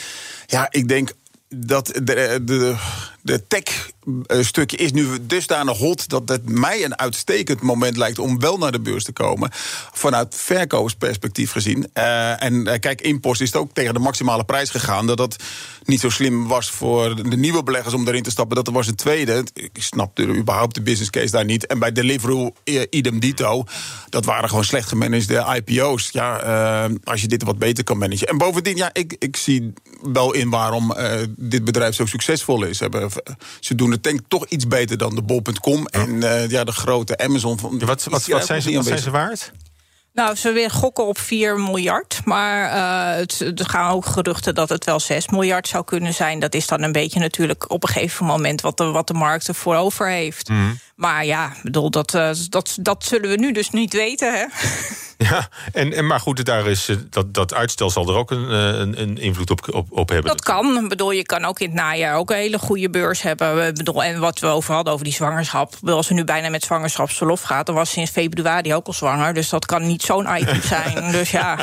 Ja, 0.45 0.67
ik 0.69 0.87
denk 0.87 1.11
dat 1.49 1.87
de, 2.03 2.39
de, 2.43 2.75
de 3.25 3.47
tech-stukje 3.47 4.77
is 4.77 4.91
nu 4.91 5.07
dusdanig 5.21 5.77
hot 5.77 6.09
dat 6.09 6.29
het 6.29 6.49
mij 6.49 6.83
een 6.83 6.99
uitstekend 6.99 7.61
moment 7.61 7.97
lijkt 7.97 8.19
om 8.19 8.39
wel 8.39 8.57
naar 8.57 8.71
de 8.71 8.79
beurs 8.79 9.03
te 9.03 9.11
komen. 9.11 9.49
Vanuit 9.93 10.35
verkopersperspectief 10.35 11.51
gezien. 11.51 11.89
Uh, 11.93 12.43
en 12.43 12.53
uh, 12.53 12.73
kijk, 12.79 13.01
Impost 13.01 13.41
is 13.41 13.55
ook 13.55 13.73
tegen 13.73 13.93
de 13.93 13.99
maximale 13.99 14.43
prijs 14.43 14.69
gegaan. 14.69 15.07
Dat 15.07 15.17
dat 15.17 15.35
niet 15.83 15.99
zo 15.99 16.09
slim 16.09 16.47
was 16.47 16.71
voor 16.71 17.29
de 17.29 17.37
nieuwe 17.37 17.63
beleggers 17.63 17.93
om 17.93 18.07
erin 18.07 18.23
te 18.23 18.29
stappen. 18.29 18.55
Dat 18.55 18.73
was 18.73 18.87
een 18.87 18.95
tweede. 18.95 19.43
Ik 19.53 19.69
snap 19.73 20.19
überhaupt 20.19 20.75
de 20.75 20.81
business 20.81 21.09
case 21.09 21.31
daar 21.31 21.45
niet. 21.45 21.65
En 21.65 21.79
bij 21.79 21.91
Deliveroo, 21.91 22.53
uh, 22.63 22.81
idem 22.89 23.19
dito. 23.19 23.63
Dat 24.09 24.25
waren 24.25 24.49
gewoon 24.49 24.63
slecht 24.63 24.87
gemanagede 24.87 25.61
IPO's. 25.65 26.09
Ja, 26.11 26.89
als 27.03 27.21
je 27.21 27.27
dit 27.27 27.43
wat 27.43 27.57
beter 27.57 27.83
kan 27.83 27.97
managen. 27.97 28.27
En 28.27 28.37
bovendien, 28.37 28.75
ja, 28.75 28.89
ik, 28.93 29.15
ik 29.19 29.37
zie 29.37 29.73
wel 30.01 30.33
in 30.33 30.49
waarom 30.49 30.95
dit 31.37 31.63
bedrijf 31.63 31.95
zo 31.95 32.05
succesvol 32.05 32.63
is. 32.63 32.79
Hebben 32.79 33.11
ze 33.59 33.75
doen 33.75 33.91
het 33.91 34.03
denk 34.03 34.19
toch 34.27 34.45
iets 34.45 34.67
beter 34.67 34.97
dan 34.97 35.15
de 35.15 35.21
bol.com 35.21 35.85
en 35.85 36.09
uh, 36.09 36.49
ja, 36.49 36.63
de 36.63 36.71
grote 36.71 37.17
Amazon. 37.17 37.59
Van, 37.59 37.79
wat, 37.79 38.03
wat, 38.03 38.03
wat, 38.03 38.45
zijn, 38.45 38.61
ze, 38.61 38.73
wat 38.73 38.85
zijn 38.85 38.99
ze 38.99 39.11
waard? 39.11 39.51
Nou, 40.15 40.35
ze 40.35 40.51
weer 40.51 40.71
gokken 40.71 41.05
op 41.05 41.17
4 41.17 41.59
miljard. 41.59 42.21
Maar 42.23 42.75
uh, 42.75 43.17
het, 43.19 43.39
er 43.39 43.69
gaan 43.69 43.91
ook 43.91 44.05
geruchten 44.05 44.55
dat 44.55 44.69
het 44.69 44.85
wel 44.85 44.99
6 44.99 45.27
miljard 45.27 45.67
zou 45.67 45.83
kunnen 45.83 46.13
zijn. 46.13 46.39
Dat 46.39 46.53
is 46.53 46.67
dan 46.67 46.81
een 46.81 46.91
beetje 46.91 47.19
natuurlijk 47.19 47.71
op 47.71 47.83
een 47.83 47.89
gegeven 47.89 48.25
moment 48.25 48.61
wat 48.61 48.77
de, 48.77 48.83
wat 48.83 49.07
de 49.07 49.13
markt 49.13 49.47
ervoor 49.47 49.75
over 49.75 50.09
heeft. 50.09 50.49
Mm. 50.49 50.79
Maar 50.95 51.25
ja, 51.25 51.53
bedoel, 51.63 51.89
dat, 51.89 52.13
uh, 52.13 52.29
dat, 52.49 52.77
dat 52.81 53.03
zullen 53.03 53.29
we 53.29 53.35
nu 53.35 53.51
dus 53.51 53.69
niet 53.69 53.93
weten. 53.93 54.33
Hè? 54.33 54.45
Ja, 55.17 55.49
en, 55.71 55.93
en, 55.93 56.07
maar 56.07 56.19
goed, 56.19 56.45
daar 56.45 56.67
is, 56.67 56.87
eh, 56.89 56.95
dat, 57.09 57.33
dat 57.33 57.53
uitstel 57.53 57.89
zal 57.89 58.07
er 58.09 58.15
ook 58.15 58.31
een, 58.31 58.49
een, 58.51 59.01
een 59.01 59.17
invloed 59.17 59.49
op, 59.49 59.73
op, 59.73 59.87
op 59.91 60.09
hebben. 60.09 60.31
Dat 60.31 60.43
kan. 60.43 60.77
Ik 60.83 60.89
bedoel, 60.89 61.11
je 61.11 61.23
kan 61.23 61.45
ook 61.45 61.59
in 61.59 61.65
het 61.65 61.75
najaar 61.75 62.15
ook 62.15 62.29
een 62.29 62.35
hele 62.35 62.59
goede 62.59 62.89
beurs 62.89 63.21
hebben. 63.21 63.67
Ik 63.67 63.75
bedoel, 63.75 64.03
en 64.03 64.19
wat 64.19 64.39
we 64.39 64.47
over 64.47 64.73
hadden, 64.73 64.93
over 64.93 65.05
die 65.05 65.13
zwangerschap. 65.13 65.73
Bedoel, 65.79 65.95
als 65.95 66.07
ze 66.07 66.13
nu 66.13 66.23
bijna 66.23 66.49
met 66.49 66.63
zwangerschapsverlof 66.63 67.41
gaat... 67.41 67.65
dan 67.65 67.75
was 67.75 67.89
sinds 67.89 68.11
februari 68.11 68.73
ook 68.73 68.87
al 68.87 68.93
zwanger. 68.93 69.33
Dus 69.33 69.49
dat 69.49 69.65
kan 69.65 69.87
niet 69.87 70.01
zo'n 70.01 70.27
item 70.37 70.61
zijn. 70.75 71.11
Dus 71.11 71.31
ja, 71.31 71.57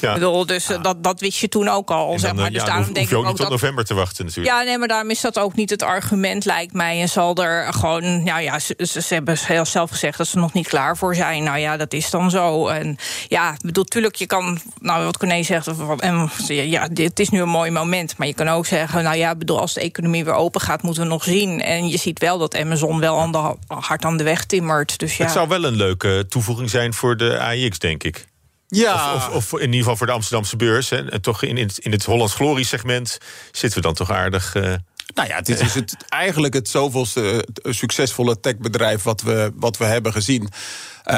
ja. 0.00 0.14
bedoel, 0.14 0.46
dus 0.46 0.70
eh, 0.70 0.82
dat, 0.82 1.04
dat 1.04 1.20
wist 1.20 1.38
je 1.38 1.48
toen 1.48 1.68
ook 1.68 1.90
al. 1.90 2.08
Dan, 2.08 2.18
zeg 2.18 2.34
maar. 2.34 2.50
Dus 2.50 2.60
ja, 2.60 2.66
daarom 2.66 2.92
denk 2.92 3.08
je 3.08 3.16
ook 3.16 3.22
ik 3.22 3.28
ook 3.28 3.32
niet 3.32 3.36
tot 3.36 3.50
dat, 3.50 3.60
november 3.60 3.84
te 3.84 3.94
wachten 3.94 4.24
natuurlijk. 4.24 4.56
Ja, 4.56 4.62
nee, 4.62 4.78
maar 4.78 4.88
daarom 4.88 5.10
is 5.10 5.20
dat 5.20 5.38
ook 5.38 5.54
niet 5.54 5.70
het 5.70 5.82
argument, 5.82 6.44
lijkt 6.44 6.72
mij. 6.72 7.00
En 7.00 7.08
zal 7.08 7.34
er 7.34 7.72
gewoon... 7.72 8.24
Nou 8.24 8.40
ja, 8.40 8.58
ze, 8.64 9.00
ze, 9.00 9.14
hebben 9.14 9.36
heel 9.40 9.64
zelf 9.64 9.90
gezegd 9.90 10.18
dat 10.18 10.26
ze 10.26 10.38
nog 10.38 10.52
niet 10.52 10.68
klaar 10.68 10.96
voor 10.96 11.14
zijn. 11.14 11.42
Nou 11.42 11.58
ja, 11.58 11.76
dat 11.76 11.92
is 11.92 12.10
dan 12.10 12.30
zo. 12.30 12.66
En 12.66 12.96
ja, 13.28 13.56
bedoel, 13.60 13.84
tuurlijk, 13.84 14.14
je 14.14 14.26
kan, 14.26 14.60
nou, 14.80 15.04
wat 15.04 15.18
Corné 15.18 15.42
zegt, 15.42 15.68
en, 15.98 16.30
ja, 16.46 16.88
dit 16.88 17.18
is 17.20 17.28
nu 17.28 17.40
een 17.40 17.48
mooi 17.48 17.70
moment. 17.70 18.16
Maar 18.18 18.26
je 18.26 18.34
kan 18.34 18.48
ook 18.48 18.66
zeggen, 18.66 19.02
nou 19.02 19.16
ja, 19.16 19.34
bedoel, 19.34 19.60
als 19.60 19.74
de 19.74 19.80
economie 19.80 20.24
weer 20.24 20.34
open 20.34 20.60
gaat, 20.60 20.82
moeten 20.82 21.02
we 21.02 21.08
nog 21.08 21.24
zien. 21.24 21.60
En 21.60 21.88
je 21.88 21.98
ziet 21.98 22.18
wel 22.18 22.38
dat 22.38 22.56
Amazon 22.56 23.00
wel 23.00 23.20
aan 23.20 23.32
de, 23.32 23.56
hard 23.66 24.04
aan 24.04 24.16
de 24.16 24.24
weg 24.24 24.44
timmert. 24.44 24.98
Dus 24.98 25.16
ja. 25.16 25.24
Het 25.24 25.32
zou 25.32 25.48
wel 25.48 25.64
een 25.64 25.76
leuke 25.76 26.26
toevoeging 26.28 26.70
zijn 26.70 26.94
voor 26.94 27.16
de 27.16 27.38
AIX, 27.38 27.78
denk 27.78 28.02
ik. 28.02 28.26
Ja. 28.68 29.14
Of, 29.14 29.28
of, 29.28 29.52
in 29.52 29.66
ieder 29.66 29.78
geval 29.78 29.96
voor 29.96 30.06
de 30.06 30.12
Amsterdamse 30.12 30.56
beurs. 30.56 30.90
En, 30.90 31.20
toch 31.20 31.42
in, 31.42 31.56
in, 31.56 31.66
het, 31.66 31.78
in 31.78 31.92
het 31.92 32.04
Hollands 32.04 32.34
Glorie 32.34 32.64
segment 32.64 33.18
zitten 33.52 33.78
we 33.78 33.86
dan 33.86 33.94
toch 33.94 34.10
aardig. 34.10 34.54
Uh, 34.54 34.74
nou 35.14 35.28
ja, 35.28 35.40
dit 35.40 35.60
is 35.60 35.74
het, 35.74 35.96
eigenlijk 36.08 36.54
het 36.54 36.68
zoveelste 36.68 37.48
succesvolle 37.62 38.40
techbedrijf 38.40 39.02
wat 39.02 39.22
we, 39.22 39.52
wat 39.54 39.76
we 39.76 39.84
hebben 39.84 40.12
gezien. 40.12 40.42
Uh, 40.42 41.14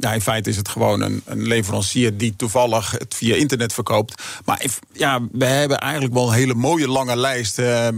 ja, 0.00 0.12
in 0.12 0.20
feite 0.20 0.50
is 0.50 0.56
het 0.56 0.68
gewoon 0.68 1.00
een, 1.00 1.22
een, 1.24 1.46
leverancier 1.46 2.16
die 2.16 2.36
toevallig 2.36 2.90
het 2.90 3.14
via 3.14 3.34
internet 3.34 3.72
verkoopt. 3.72 4.22
Maar 4.44 4.64
ja, 4.92 5.20
we 5.32 5.44
hebben 5.44 5.78
eigenlijk 5.78 6.14
wel 6.14 6.28
een 6.28 6.34
hele 6.34 6.54
mooie 6.54 6.88
lange 6.88 7.16
lijst. 7.16 7.58
Uh, 7.58 7.88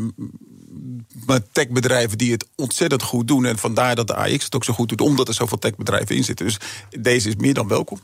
met 1.26 1.44
techbedrijven 1.52 2.18
die 2.18 2.32
het 2.32 2.46
ontzettend 2.56 3.02
goed 3.02 3.28
doen. 3.28 3.44
En 3.44 3.58
vandaar 3.58 3.94
dat 3.94 4.06
de 4.06 4.14
AX 4.14 4.44
het 4.44 4.54
ook 4.54 4.64
zo 4.64 4.72
goed 4.72 4.88
doet, 4.88 5.00
omdat 5.00 5.28
er 5.28 5.34
zoveel 5.34 5.58
techbedrijven 5.58 6.16
in 6.16 6.24
zitten. 6.24 6.46
Dus 6.46 6.58
deze 7.00 7.28
is 7.28 7.36
meer 7.36 7.54
dan 7.54 7.68
welkom. 7.68 8.00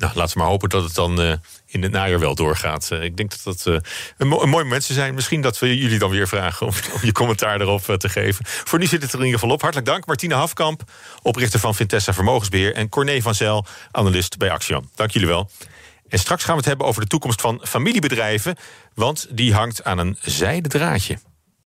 Nou, 0.00 0.12
laten 0.14 0.32
we 0.32 0.38
maar 0.38 0.48
hopen 0.50 0.68
dat 0.68 0.84
het 0.84 0.94
dan 0.94 1.20
uh, 1.20 1.32
in 1.66 1.82
het 1.82 1.92
najaar 1.92 2.20
wel 2.20 2.34
doorgaat. 2.34 2.90
Uh, 2.92 3.02
ik 3.02 3.16
denk 3.16 3.30
dat 3.30 3.40
dat 3.44 3.64
uh, 3.66 3.80
een, 4.18 4.28
mo 4.28 4.42
een, 4.42 4.48
mooi 4.48 4.64
moment 4.64 4.84
zijn. 4.84 5.14
Misschien 5.14 5.40
dat 5.40 5.58
we 5.58 5.78
jullie 5.78 5.98
dan 5.98 6.10
weer 6.10 6.28
vragen 6.28 6.66
om, 6.66 6.72
je 7.02 7.12
commentaar 7.12 7.60
erop 7.60 7.82
te 7.82 8.08
geven. 8.08 8.44
Voor 8.46 8.78
nu 8.78 8.86
zit 8.86 9.02
het 9.02 9.12
er 9.12 9.18
in 9.18 9.24
ieder 9.24 9.40
geval 9.40 9.54
op. 9.54 9.60
Hartelijk 9.60 9.88
dank. 9.88 10.06
Martine 10.06 10.34
Hafkamp, 10.34 10.82
oprichter 11.22 11.60
van 11.60 11.74
Vintessa 11.74 12.12
Vermogensbeheer. 12.12 12.74
En 12.74 12.88
Corné 12.88 13.20
van 13.20 13.34
Zel, 13.34 13.66
analist 13.90 14.38
bij 14.38 14.50
Axiom. 14.50 14.90
Dank 14.94 15.10
jullie 15.10 15.28
wel. 15.28 15.50
En 16.08 16.18
straks 16.18 16.44
gaan 16.44 16.52
we 16.52 16.58
het 16.58 16.68
hebben 16.68 16.86
over 16.86 17.00
de 17.00 17.08
toekomst 17.08 17.40
van 17.40 17.60
familiebedrijven. 17.62 18.56
Want 18.94 19.26
die 19.30 19.54
hangt 19.54 19.84
aan 19.84 19.98
een 19.98 20.16
zijden 20.20 20.70
draadje. 20.70 21.18